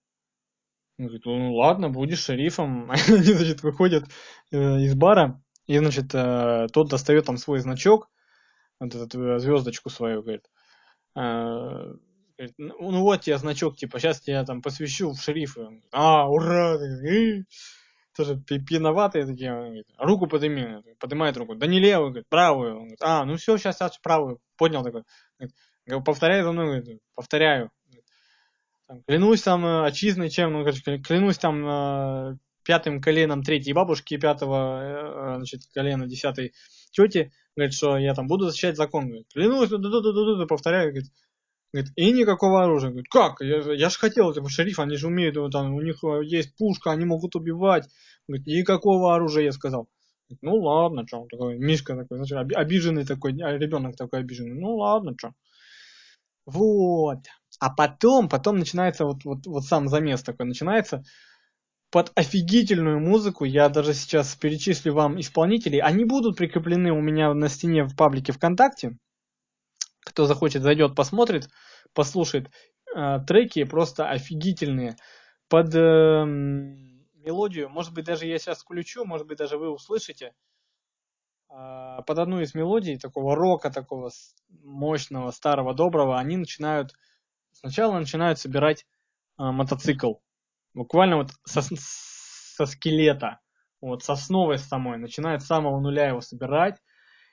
Он 0.98 1.06
говорит, 1.06 1.26
ну 1.26 1.54
ладно, 1.54 1.90
будешь 1.90 2.24
шерифом. 2.24 2.90
Они, 3.08 3.32
значит, 3.32 3.62
выходят 3.62 4.04
э, 4.50 4.80
из 4.80 4.94
бара, 4.94 5.40
и, 5.66 5.78
значит, 5.78 6.14
э, 6.14 6.66
тот 6.72 6.88
достает 6.90 7.26
там 7.26 7.36
свой 7.36 7.60
значок, 7.60 8.10
вот 8.80 8.94
эту 8.94 9.22
э, 9.22 9.38
звездочку 9.38 9.90
свою, 9.90 10.22
говорит. 10.22 10.44
Говорит, 11.14 12.54
ну, 12.56 12.90
ну 12.92 13.00
вот 13.02 13.22
тебе 13.22 13.36
значок, 13.38 13.76
типа, 13.76 13.98
сейчас 13.98 14.20
тебя 14.20 14.44
там 14.44 14.62
посвящу 14.62 15.12
в 15.12 15.20
шерифы. 15.20 15.82
А, 15.90 16.28
ура! 16.28 16.78
Тоже 18.16 18.36
пьяноватые 18.36 19.26
такие. 19.26 19.50
Говорит, 19.52 19.86
руку 19.98 20.26
подними. 20.26 20.82
Поднимает 20.98 21.36
руку. 21.36 21.54
Да 21.56 21.66
не 21.66 21.80
левую, 21.80 22.10
говорит, 22.10 22.28
правую. 22.28 22.72
Он 22.72 22.80
говорит, 22.80 23.02
а, 23.02 23.24
ну 23.24 23.36
все, 23.36 23.56
сейчас, 23.56 23.76
сейчас 23.76 23.98
правую. 23.98 24.40
Поднял 24.56 24.84
такой. 24.84 25.02
Говорит, 25.86 26.04
повторяй 26.04 26.42
за 26.42 26.52
мной, 26.52 26.80
говорит, 26.80 27.00
повторяю. 27.14 27.70
Там, 28.88 29.02
клянусь 29.06 29.42
там 29.42 29.66
э, 29.66 29.86
отчизной 29.86 30.30
чем, 30.30 30.52
ну, 30.52 30.64
короче, 30.64 30.98
клянусь 30.98 31.36
там 31.36 31.66
э, 31.68 32.38
пятым 32.64 33.02
коленом 33.02 33.42
третьей 33.42 33.74
бабушки, 33.74 34.16
пятого, 34.16 35.34
э, 35.34 35.36
значит, 35.36 35.60
колена 35.74 36.06
десятой 36.06 36.54
тети, 36.90 37.30
говорит, 37.54 37.74
что 37.74 37.98
я 37.98 38.14
там 38.14 38.26
буду 38.26 38.46
защищать 38.46 38.78
закон, 38.78 39.08
говорит, 39.08 39.26
клянусь, 39.30 39.68
ду 39.68 39.76
-ду 39.76 40.00
-ду 40.00 40.12
-ду 40.14 40.42
-ду, 40.42 40.46
повторяю, 40.46 40.92
говорит, 40.92 41.10
говорит, 41.70 41.92
и 41.96 42.12
никакого 42.12 42.64
оружия, 42.64 42.88
говорит, 42.88 43.10
как, 43.10 43.42
я, 43.42 43.58
я 43.74 43.90
же 43.90 43.98
хотел, 43.98 44.32
типа, 44.32 44.48
шериф, 44.48 44.78
они 44.78 44.96
же 44.96 45.08
умеют, 45.08 45.36
там, 45.52 45.74
у 45.74 45.82
них 45.82 46.02
есть 46.22 46.56
пушка, 46.56 46.90
они 46.90 47.04
могут 47.04 47.36
убивать, 47.36 47.86
говорит, 48.26 48.46
никакого 48.46 49.14
оружия, 49.14 49.44
я 49.44 49.52
сказал, 49.52 49.86
говорит, 50.30 50.42
ну 50.42 50.54
ладно, 50.56 51.04
что, 51.06 51.26
такой, 51.30 51.58
Мишка 51.58 51.94
такой, 51.94 52.16
значит, 52.16 52.38
обиженный 52.56 53.04
такой, 53.04 53.32
а, 53.42 53.58
ребенок 53.58 53.96
такой 53.96 54.20
обиженный, 54.20 54.58
ну 54.58 54.76
ладно, 54.76 55.12
что, 55.18 55.34
вот, 56.46 57.18
а 57.58 57.70
потом, 57.70 58.28
потом 58.28 58.58
начинается 58.58 59.04
вот, 59.04 59.24
вот, 59.24 59.46
вот 59.46 59.64
сам 59.64 59.88
замес 59.88 60.22
такой 60.22 60.46
начинается. 60.46 61.02
Под 61.90 62.12
офигительную 62.14 63.00
музыку, 63.00 63.44
я 63.44 63.68
даже 63.68 63.94
сейчас 63.94 64.34
перечислю 64.36 64.92
вам 64.92 65.18
исполнителей, 65.18 65.80
они 65.80 66.04
будут 66.04 66.36
прикреплены 66.36 66.92
у 66.92 67.00
меня 67.00 67.32
на 67.32 67.48
стене 67.48 67.84
в 67.84 67.96
паблике 67.96 68.32
ВКонтакте. 68.32 68.98
Кто 70.04 70.26
захочет, 70.26 70.62
зайдет, 70.62 70.94
посмотрит, 70.94 71.48
послушает. 71.94 72.50
Э, 72.94 73.20
треки 73.26 73.64
просто 73.64 74.08
офигительные. 74.08 74.96
Под 75.48 75.74
э, 75.74 76.24
мелодию, 77.28 77.68
может 77.68 77.92
быть, 77.94 78.04
даже 78.04 78.26
я 78.26 78.38
сейчас 78.38 78.58
включу, 78.60 79.04
может 79.04 79.26
быть, 79.26 79.38
даже 79.38 79.56
вы 79.56 79.70
услышите. 79.70 80.34
Э, 81.50 82.02
под 82.06 82.18
одну 82.18 82.40
из 82.40 82.54
мелодий 82.54 82.98
такого 82.98 83.34
рока, 83.34 83.70
такого 83.70 84.10
мощного, 84.62 85.30
старого, 85.30 85.74
доброго, 85.74 86.18
они 86.18 86.36
начинают 86.36 86.92
Сначала 87.60 87.98
начинают 87.98 88.38
собирать 88.38 88.84
э, 89.38 89.42
мотоцикл. 89.42 90.14
Буквально 90.74 91.16
вот 91.16 91.30
со, 91.44 91.60
со 91.62 92.66
скелета, 92.66 93.40
вот 93.80 94.04
с 94.04 94.10
основой 94.10 94.58
самой. 94.58 94.98
Начинают 94.98 95.42
с 95.42 95.46
самого 95.46 95.80
нуля 95.80 96.08
его 96.08 96.20
собирать. 96.20 96.76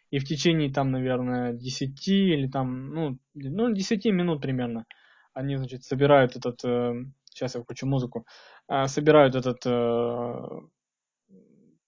И 0.10 0.18
в 0.18 0.26
течение 0.26 0.72
там, 0.72 0.92
наверное, 0.92 1.54
10 1.54 2.08
или 2.08 2.48
там, 2.48 2.90
ну, 2.90 3.20
ну 3.34 3.74
10 3.74 4.06
минут 4.06 4.42
примерно 4.42 4.86
они, 5.34 5.58
значит, 5.58 5.84
собирают 5.84 6.36
этот, 6.36 6.64
э, 6.64 6.94
сейчас 7.30 7.56
я 7.56 7.62
включу 7.62 7.86
музыку, 7.86 8.26
э, 8.68 8.88
собирают 8.88 9.36
этот 9.36 9.66
э, 9.66 10.34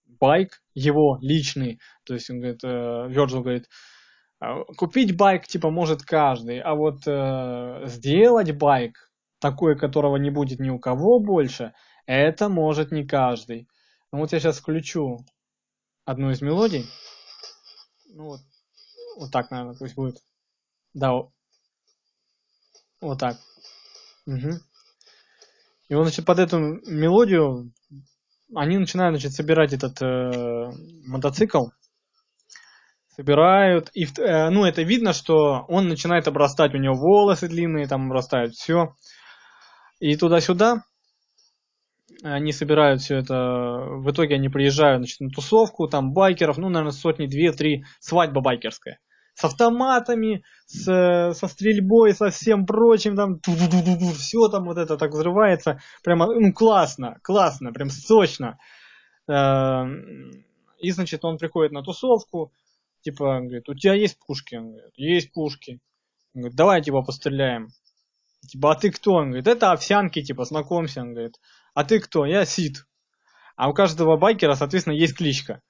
байк, 0.05 0.61
его 0.75 1.17
личный, 1.21 1.79
то 2.03 2.13
есть 2.13 2.29
он 2.29 2.39
говорит, 2.39 2.63
э, 2.63 2.67
Virgil 2.67 3.41
говорит, 3.41 3.67
купить 4.77 5.15
байк, 5.17 5.47
типа, 5.47 5.69
может 5.69 6.03
каждый, 6.03 6.59
а 6.59 6.75
вот 6.75 7.07
э, 7.07 7.83
сделать 7.85 8.51
байк, 8.51 9.11
такой, 9.39 9.77
которого 9.77 10.17
не 10.17 10.29
будет 10.29 10.59
ни 10.59 10.69
у 10.69 10.79
кого 10.79 11.19
больше, 11.19 11.73
это 12.05 12.49
может 12.49 12.91
не 12.91 13.05
каждый. 13.05 13.67
Ну 14.11 14.19
вот 14.19 14.33
я 14.33 14.39
сейчас 14.39 14.59
включу 14.59 15.25
одну 16.05 16.31
из 16.31 16.41
мелодий. 16.41 16.85
Ну 18.13 18.25
вот, 18.25 18.41
вот 19.17 19.31
так, 19.31 19.51
наверное, 19.51 19.75
пусть 19.77 19.95
будет. 19.95 20.23
Да, 20.93 21.13
вот 23.01 23.19
так. 23.19 23.37
Угу. 24.25 24.59
И 25.89 25.95
вот, 25.95 26.03
значит, 26.03 26.25
под 26.25 26.39
эту 26.39 26.59
мелодию 26.59 27.71
они 28.55 28.77
начинают, 28.77 29.15
значит, 29.15 29.33
собирать 29.33 29.73
этот 29.73 30.01
э, 30.01 30.71
мотоцикл 31.05 31.67
собирают, 33.17 33.89
и, 33.95 34.05
э, 34.05 34.49
ну, 34.51 34.63
это 34.63 34.83
видно, 34.83 35.11
что 35.11 35.65
он 35.67 35.89
начинает 35.89 36.27
обрастать, 36.27 36.75
у 36.75 36.77
него 36.77 36.93
волосы 36.93 37.47
длинные 37.47 37.87
там 37.87 38.05
обрастают, 38.05 38.53
все. 38.53 38.93
И 39.99 40.15
туда-сюда 40.15 40.83
они 42.23 42.51
собирают 42.51 43.01
все 43.01 43.17
это, 43.17 43.33
в 43.33 44.09
итоге 44.11 44.35
они 44.35 44.49
приезжают, 44.49 44.99
значит, 44.99 45.19
на 45.19 45.29
тусовку, 45.29 45.87
там 45.87 46.13
байкеров, 46.13 46.57
ну, 46.57 46.69
наверное, 46.69 46.91
сотни, 46.91 47.25
две, 47.25 47.51
три, 47.51 47.85
свадьба 47.99 48.41
байкерская. 48.41 48.99
С 49.33 49.43
автоматами, 49.43 50.43
с, 50.67 51.33
со 51.33 51.47
стрельбой, 51.47 52.13
со 52.13 52.29
всем 52.29 52.65
прочим, 52.65 53.15
там, 53.15 53.39
все 53.39 54.47
там 54.49 54.65
вот 54.65 54.77
это 54.77 54.97
так 54.97 55.11
взрывается, 55.11 55.79
прямо, 56.03 56.27
ну, 56.27 56.53
классно, 56.53 57.17
классно, 57.23 57.71
прям 57.71 57.89
сочно. 57.89 58.57
Эм, 59.27 60.31
и, 60.79 60.91
значит, 60.91 61.23
он 61.23 61.37
приходит 61.37 61.71
на 61.71 61.83
тусовку, 61.83 62.51
типа, 63.01 63.39
говорит, 63.41 63.69
у 63.69 63.73
тебя 63.73 63.93
есть 63.93 64.17
пушки? 64.19 64.55
Он 64.55 64.71
говорит, 64.71 64.93
есть 64.95 65.31
пушки. 65.33 65.79
Он 66.33 66.41
говорит, 66.41 66.57
давай, 66.57 66.81
типа, 66.81 67.01
постреляем. 67.01 67.69
Типа, 68.47 68.71
а 68.71 68.75
ты 68.75 68.91
кто? 68.91 69.13
Он 69.13 69.27
говорит, 69.27 69.47
это 69.47 69.71
овсянки, 69.71 70.21
типа, 70.21 70.45
знакомься. 70.45 71.01
Он 71.01 71.13
говорит, 71.13 71.35
а 71.73 71.83
ты 71.83 71.99
кто? 71.99 72.25
Я 72.25 72.45
Сид. 72.45 72.85
А 73.55 73.69
у 73.69 73.73
каждого 73.73 74.17
байкера, 74.17 74.53
соответственно, 74.53 74.93
есть 74.93 75.15
кличка. 75.15 75.61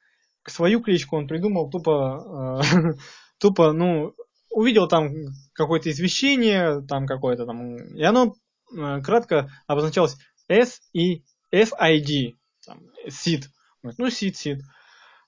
Свою 0.45 0.81
кличку 0.81 1.17
он 1.17 1.27
придумал 1.27 1.69
тупо, 1.69 2.61
э, 2.61 2.93
тупо, 3.39 3.73
ну, 3.73 4.13
увидел 4.49 4.87
там 4.87 5.11
какое-то 5.53 5.89
извещение, 5.91 6.81
там 6.87 7.05
какое-то 7.05 7.45
там, 7.45 7.75
и 7.75 8.03
оно 8.03 8.35
э, 8.75 9.01
кратко 9.01 9.49
обозначалось 9.67 10.17
S 10.47 10.81
и 10.93 11.23
SID, 11.53 12.35
там, 12.65 12.79
SID. 13.07 13.43
Ну, 13.83 14.07
SID, 14.07 14.31
SID. 14.31 14.59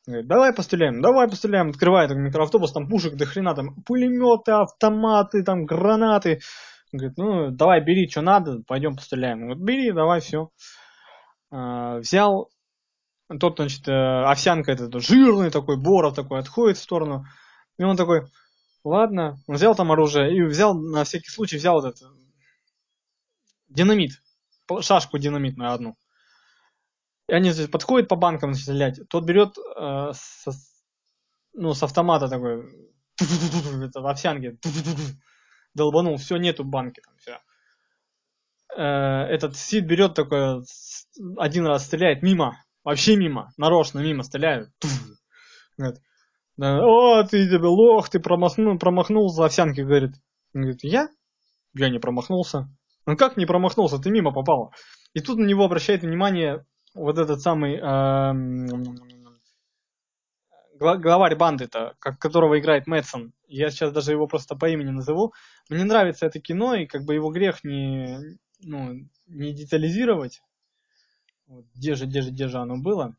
Говорит, 0.10 0.28
давай 0.28 0.53
постреляем, 0.53 1.01
давай 1.03 1.28
постреляем. 1.28 1.70
Открывает 1.70 2.10
микроавтобус, 2.10 2.72
там 2.72 2.89
пушек 2.89 3.14
до 3.14 3.28
хрена, 3.28 3.53
там 3.53 3.76
пулеметы, 3.84 4.53
автоматы, 4.53 5.43
там 5.43 5.66
гранаты. 5.66 6.41
Говорит, 6.91 7.16
ну 7.18 7.51
давай 7.51 7.80
бери, 7.86 8.10
что 8.10 8.22
надо, 8.22 8.64
пойдем 8.66 8.95
постреляем. 8.95 9.41
Говорит, 9.41 9.64
бери, 9.64 9.91
давай, 9.91 10.20
все. 10.22 10.49
А, 11.51 11.99
взял, 11.99 12.49
тот, 13.39 13.57
значит, 13.57 13.88
э, 13.88 13.91
овсянка 13.91 14.72
этот 14.72 14.99
жирный 14.99 15.51
такой, 15.51 15.78
Боров 15.78 16.16
такой, 16.16 16.39
отходит 16.39 16.78
в 16.78 16.82
сторону. 16.82 17.26
И 17.78 17.84
он 17.84 17.95
такой, 17.95 18.24
ладно, 18.84 19.38
он 19.45 19.57
взял 19.57 19.76
там 19.76 19.91
оружие 19.91 20.36
и 20.36 20.41
взял, 20.41 20.74
на 20.74 21.03
всякий 21.03 21.30
случай, 21.30 21.57
взял 21.57 21.86
этот 21.86 22.01
динамит, 23.68 24.14
шашку 24.82 25.20
динамитную 25.20 25.72
одну. 25.72 25.95
И 27.30 27.34
они 27.34 27.51
подходят 27.67 28.09
по 28.09 28.15
банкам 28.15 28.55
стрелять. 28.55 28.99
Тот 29.07 29.23
берет 29.23 29.55
э, 29.57 30.11
со, 30.13 30.51
ну, 31.53 31.75
с 31.75 31.84
автомата 31.84 32.27
такой, 32.27 32.63
это 33.19 34.01
в 34.01 34.07
овсянке, 34.07 34.57
долбанул, 35.75 36.17
все, 36.17 36.38
нету 36.38 36.63
банки 36.63 37.01
там, 37.01 37.15
все. 37.17 37.39
Э, 38.75 39.27
этот 39.27 39.55
Сид 39.55 39.86
берет 39.86 40.15
такой, 40.15 40.63
один 41.38 41.67
раз 41.67 41.86
стреляет 41.86 42.23
мимо, 42.23 42.63
вообще 42.84 43.15
мимо, 43.15 43.53
нарочно 43.57 43.99
мимо 43.99 44.23
стреляет. 44.23 44.69
О, 46.57 47.23
ты 47.23 47.47
тебе 47.47 47.67
лох, 47.67 48.09
ты 48.09 48.19
промахнул, 48.19 48.80
промахнулся, 48.80 49.45
овсянки, 49.45 49.82
говорит. 49.82 50.15
Он 50.55 50.61
говорит, 50.61 50.84
я? 50.84 51.09
Я 51.75 51.89
не 51.89 51.99
промахнулся. 51.99 52.67
Ну 53.05 53.15
как 53.15 53.38
не 53.38 53.45
промахнулся, 53.45 53.99
ты 53.99 54.09
мимо 54.09 54.34
попала. 54.34 54.71
И 55.13 55.21
тут 55.21 55.38
на 55.38 55.45
него 55.45 55.63
обращает 55.63 56.01
внимание 56.01 56.65
вот 56.94 57.18
этот 57.18 57.42
самый 57.42 57.76
э, 57.76 58.34
главарь 60.80 61.36
банды-то, 61.36 61.96
которого 62.00 62.60
играет 62.60 62.88
Мэтсон, 62.88 63.34
я 63.48 63.70
сейчас 63.70 63.92
даже 63.92 64.12
его 64.12 64.28
просто 64.28 64.56
по 64.56 64.70
имени 64.70 64.90
назову, 64.90 65.34
мне 65.70 65.84
нравится 65.84 66.26
это 66.26 66.40
кино, 66.40 66.76
и 66.76 66.86
как 66.86 67.04
бы 67.04 67.14
его 67.14 67.32
грех 67.32 67.64
не, 67.64 68.38
ну, 68.62 69.08
не 69.28 69.54
детализировать. 69.54 70.42
Вот, 71.48 71.66
где 71.74 71.96
же, 71.96 72.06
где 72.06 72.22
же, 72.22 72.30
где 72.32 72.48
же 72.48 72.60
оно 72.60 72.78
было? 72.78 73.16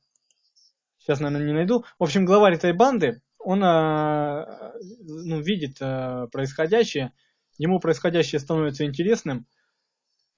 Сейчас, 0.99 1.21
наверное, 1.21 1.47
не 1.47 1.53
найду. 1.53 1.85
В 1.99 2.05
общем, 2.05 2.25
главарь 2.25 2.55
этой 2.55 2.73
банды, 2.73 3.23
он 3.39 3.62
э, 3.64 4.73
ну, 5.01 5.41
видит 5.41 5.79
э, 5.81 6.29
происходящее, 6.31 7.12
ему 7.59 7.81
происходящее 7.81 8.39
становится 8.39 8.85
интересным, 8.85 9.47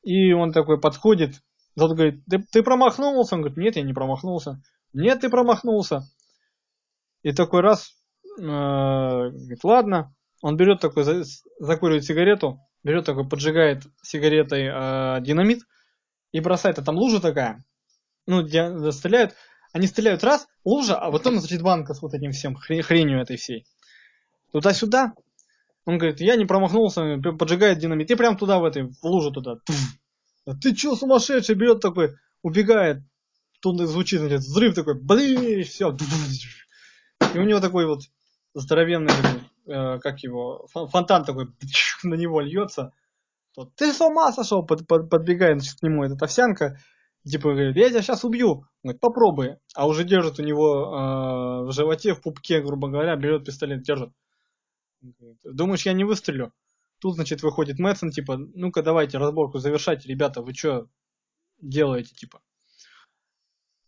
и 0.03 0.33
он 0.33 0.53
такой 0.53 0.80
подходит, 0.80 1.43
тот 1.76 1.92
говорит, 1.92 2.24
ты, 2.28 2.38
ты 2.38 2.62
промахнулся? 2.62 3.34
Он 3.34 3.42
говорит, 3.42 3.58
нет, 3.58 3.76
я 3.76 3.82
не 3.82 3.92
промахнулся. 3.92 4.62
нет, 4.92 5.20
ты 5.20 5.30
промахнулся. 5.30 6.02
И 7.22 7.32
такой 7.32 7.60
раз, 7.60 7.94
э, 8.38 8.42
говорит, 8.42 9.64
ладно. 9.64 10.14
Он 10.42 10.56
берет 10.56 10.80
такой, 10.80 11.04
закуривает 11.60 12.04
сигарету, 12.04 12.58
берет 12.82 13.06
такой, 13.06 13.28
поджигает 13.28 13.84
сигаретой 14.02 14.66
э, 14.66 15.20
динамит 15.22 15.60
и 16.32 16.40
бросает. 16.40 16.78
А 16.78 16.82
там 16.82 16.96
лужа 16.96 17.20
такая. 17.20 17.64
Ну, 18.26 18.42
где 18.42 18.90
стреляют. 18.90 19.34
Они 19.72 19.86
стреляют 19.86 20.24
раз, 20.24 20.48
лужа, 20.64 20.96
а 20.96 21.10
потом, 21.10 21.38
значит, 21.38 21.62
банка 21.62 21.94
с 21.94 22.02
вот 22.02 22.12
этим 22.12 22.32
всем, 22.32 22.56
хренью 22.56 23.20
этой 23.20 23.36
всей. 23.36 23.64
Туда-сюда. 24.52 25.14
Он 25.84 25.98
говорит, 25.98 26.20
я 26.20 26.36
не 26.36 26.44
промахнулся, 26.44 27.18
поджигает 27.38 27.78
динамит. 27.78 28.10
И 28.10 28.14
прям 28.14 28.36
туда, 28.36 28.58
в 28.58 28.64
этой, 28.64 28.88
в 28.88 29.04
лужу 29.04 29.30
туда. 29.30 29.56
А 29.56 29.72
ты 30.61 30.74
чё, 30.74 30.97
сумасшедший, 30.97 31.55
берет 31.55 31.80
такой, 31.80 32.16
убегает. 32.43 33.03
Тут 33.61 33.80
звучит, 33.80 34.20
значит, 34.20 34.40
взрыв 34.40 34.74
такой, 34.74 34.95
блин, 34.95 35.64
все. 35.64 35.97
И 37.34 37.38
у 37.38 37.45
него 37.45 37.61
такой 37.61 37.86
вот 37.86 38.03
здоровенный, 38.55 39.12
э, 39.66 39.99
как 40.01 40.20
его, 40.20 40.66
фонтан 40.68 41.24
такой 41.24 41.49
на 42.03 42.14
него 42.14 42.40
льется. 42.40 42.93
Тот, 43.55 43.74
ты 43.76 43.93
с 43.93 44.01
ума 44.01 44.32
сошел, 44.32 44.64
под, 44.64 44.86
под, 44.86 45.11
подбегает 45.11 45.61
значит, 45.61 45.78
к 45.78 45.82
нему 45.82 46.05
этот 46.05 46.22
овсянка, 46.22 46.78
типа 47.24 47.53
говорит, 47.53 47.76
я 47.76 47.90
тебя 47.90 48.03
сейчас 48.03 48.24
убью. 48.24 48.51
Он 48.51 48.66
говорит, 48.82 49.01
попробуй. 49.01 49.57
А 49.74 49.86
уже 49.86 50.05
держит 50.05 50.40
у 50.40 50.43
него 50.43 51.62
э, 51.64 51.66
в 51.68 51.72
животе, 51.72 52.14
в 52.14 52.22
пупке, 52.22 52.61
грубо 52.62 52.88
говоря, 52.88 53.14
берет 53.16 53.45
пистолет, 53.45 53.82
держит. 53.82 54.11
Думаешь, 55.45 55.86
я 55.86 55.93
не 55.93 56.05
выстрелю? 56.05 56.53
Тут, 57.03 57.16
значит, 57.16 57.42
выходит 57.42 57.80
Мэтсон, 57.80 58.12
типа, 58.12 58.36
ну-ка 58.36 58.80
давайте 58.80 59.18
разборку 59.18 59.59
завершать, 59.59 60.07
ребята, 60.07 60.40
вы 60.40 60.55
что 60.55 60.86
делаете, 61.61 62.14
типа. 62.14 62.40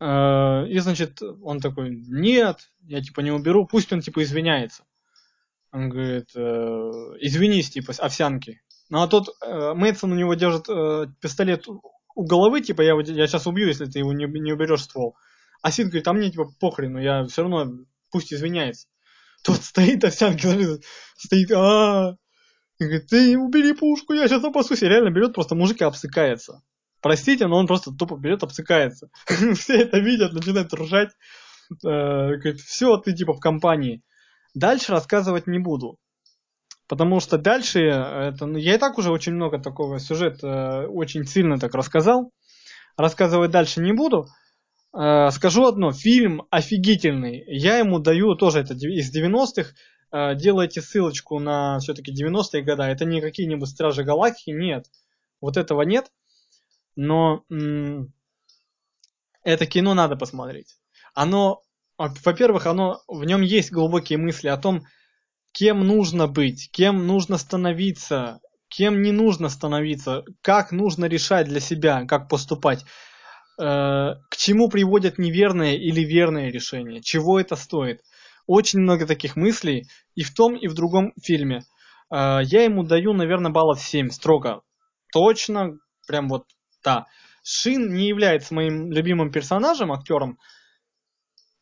Э, 0.00 0.66
и, 0.66 0.76
значит, 0.80 1.22
он 1.22 1.60
такой, 1.60 1.90
нет, 1.94 2.72
я, 2.80 3.00
типа, 3.00 3.20
не 3.20 3.30
уберу, 3.30 3.68
пусть 3.68 3.92
он, 3.92 4.00
типа, 4.00 4.24
извиняется. 4.24 4.82
Он 5.70 5.90
говорит, 5.90 6.30
э, 6.34 6.40
извинись, 7.20 7.70
типа, 7.70 7.92
овсянки. 7.96 8.60
Ну, 8.90 9.00
а 9.00 9.06
тот 9.06 9.28
э, 9.40 9.74
Мэтсон 9.74 10.10
у 10.10 10.16
него 10.16 10.34
держит 10.34 10.66
пистолет 11.20 11.68
у 11.68 12.24
головы, 12.24 12.62
типа, 12.62 12.82
я, 12.82 12.94
я 13.00 13.28
сейчас 13.28 13.46
убью, 13.46 13.68
если 13.68 13.84
ты 13.84 14.00
его 14.00 14.12
не, 14.12 14.26
не 14.26 14.52
уберешь 14.52 14.82
ствол. 14.82 15.16
А 15.62 15.70
Сид 15.70 15.86
говорит, 15.86 16.08
а 16.08 16.14
мне, 16.14 16.32
типа, 16.32 16.48
похрену, 16.58 17.00
я 17.00 17.24
все 17.26 17.42
равно, 17.42 17.86
пусть 18.10 18.34
извиняется. 18.34 18.88
Тот 19.44 19.56
стоит, 19.62 20.02
овсянки, 20.02 20.48
стоит, 21.16 21.52
а, 21.52 22.16
говорит, 22.84 23.08
ты 23.08 23.38
убери 23.38 23.72
пушку, 23.72 24.12
я 24.12 24.28
сейчас 24.28 24.44
опасусь. 24.44 24.82
И 24.82 24.88
реально 24.88 25.10
берет, 25.10 25.34
просто 25.34 25.54
мужик 25.54 25.80
и 25.80 25.84
обсыкается. 25.84 26.62
Простите, 27.00 27.46
но 27.46 27.58
он 27.58 27.66
просто 27.66 27.92
тупо 27.92 28.16
берет, 28.16 28.42
обсыкается. 28.42 29.10
Все 29.54 29.82
это 29.82 29.98
видят, 29.98 30.32
начинают 30.32 30.72
ржать. 30.72 31.10
Э, 31.84 32.36
говорит, 32.36 32.60
все, 32.60 32.96
ты 32.98 33.12
типа 33.12 33.34
в 33.34 33.40
компании. 33.40 34.02
Дальше 34.54 34.92
рассказывать 34.92 35.46
не 35.46 35.58
буду. 35.58 35.98
Потому 36.88 37.20
что 37.20 37.38
дальше, 37.38 37.80
это, 37.80 38.46
ну, 38.46 38.58
я 38.58 38.74
и 38.74 38.78
так 38.78 38.98
уже 38.98 39.10
очень 39.10 39.32
много 39.32 39.58
такого 39.58 39.98
сюжета 39.98 40.86
очень 40.88 41.24
сильно 41.24 41.58
так 41.58 41.74
рассказал. 41.74 42.30
Рассказывать 42.96 43.50
дальше 43.50 43.80
не 43.80 43.92
буду. 43.92 44.28
Э, 44.96 45.30
скажу 45.30 45.66
одно, 45.66 45.92
фильм 45.92 46.42
офигительный. 46.50 47.42
Я 47.48 47.78
ему 47.78 47.98
даю 47.98 48.34
тоже 48.36 48.60
это 48.60 48.74
из 48.74 49.14
90-х. 49.14 49.72
Э, 50.14 50.34
делайте 50.34 50.80
ссылочку 50.80 51.38
на 51.40 51.78
все-таки 51.80 52.12
90-е 52.12 52.62
годы. 52.62 52.82
Это 52.84 53.04
не 53.04 53.20
какие-нибудь 53.20 53.68
Стражи 53.68 54.04
Галактики, 54.04 54.50
нет. 54.50 54.86
Вот 55.40 55.56
этого 55.56 55.82
нет 55.82 56.10
но 56.96 57.44
это 59.42 59.66
кино 59.66 59.94
надо 59.94 60.16
посмотреть. 60.16 60.76
Оно, 61.14 61.62
во-первых, 61.98 62.66
оно, 62.66 63.00
в 63.08 63.24
нем 63.24 63.42
есть 63.42 63.72
глубокие 63.72 64.18
мысли 64.18 64.48
о 64.48 64.56
том, 64.56 64.84
кем 65.52 65.86
нужно 65.86 66.26
быть, 66.26 66.70
кем 66.72 67.06
нужно 67.06 67.38
становиться, 67.38 68.40
кем 68.68 69.02
не 69.02 69.12
нужно 69.12 69.48
становиться, 69.48 70.24
как 70.42 70.72
нужно 70.72 71.04
решать 71.04 71.46
для 71.46 71.60
себя, 71.60 72.04
как 72.06 72.28
поступать, 72.28 72.84
э, 73.58 73.62
к 73.62 74.36
чему 74.36 74.68
приводят 74.68 75.18
неверные 75.18 75.78
или 75.78 76.00
верные 76.00 76.50
решения, 76.50 77.00
чего 77.00 77.38
это 77.38 77.54
стоит. 77.54 78.00
Очень 78.46 78.80
много 78.80 79.06
таких 79.06 79.36
мыслей 79.36 79.88
и 80.14 80.22
в 80.22 80.34
том, 80.34 80.56
и 80.56 80.68
в 80.68 80.74
другом 80.74 81.12
фильме. 81.22 81.62
Э, 82.10 82.40
я 82.42 82.64
ему 82.64 82.82
даю, 82.82 83.12
наверное, 83.12 83.50
баллов 83.50 83.80
7 83.80 84.10
строго. 84.10 84.62
Точно, 85.12 85.78
прям 86.06 86.28
вот 86.28 86.44
да. 86.82 87.06
Шин 87.42 87.92
не 87.94 88.08
является 88.08 88.54
моим 88.54 88.90
любимым 88.90 89.30
персонажем, 89.30 89.92
актером, 89.92 90.38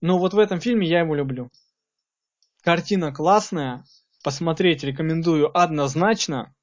но 0.01 0.19
вот 0.19 0.35
в 0.35 0.39
этом 0.39 0.61
фильме 0.61 0.89
я 0.89 1.01
его 1.01 1.15
люблю. 1.15 1.51
Картина 2.63 3.13
классная, 3.13 3.85
посмотреть 4.23 4.85
рекомендую 4.85 5.57
однозначно. 5.57 6.55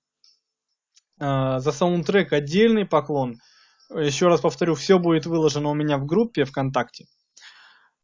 Э, 1.20 1.60
за 1.60 1.72
саундтрек 1.72 2.34
отдельный 2.34 2.86
поклон. 2.86 3.40
Еще 3.90 4.28
раз 4.28 4.42
повторю, 4.42 4.76
все 4.76 5.00
будет 5.00 5.26
выложено 5.26 5.70
у 5.70 5.74
меня 5.74 5.98
в 5.98 6.06
группе 6.06 6.46
ВКонтакте. 6.46 7.06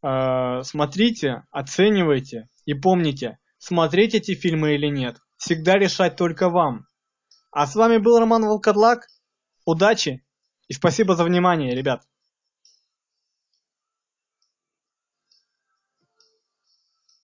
Э, 0.05 0.61
смотрите, 0.61 1.45
оценивайте 1.49 2.47
и 2.65 2.75
помните, 2.75 3.39
смотреть 3.57 4.13
эти 4.13 4.35
фильмы 4.35 4.75
или 4.75 4.87
нет, 4.87 5.17
всегда 5.37 5.79
решать 5.79 6.15
только 6.15 6.49
вам. 6.49 6.85
А 7.51 7.65
с 7.65 7.73
вами 7.73 7.97
был 7.97 8.19
Роман 8.19 8.43
Волкодлак. 8.43 9.07
Удачи! 9.65 10.23
И 10.67 10.73
спасибо 10.73 11.15
за 11.15 11.23
внимание, 11.23 11.73
ребят. 11.73 12.03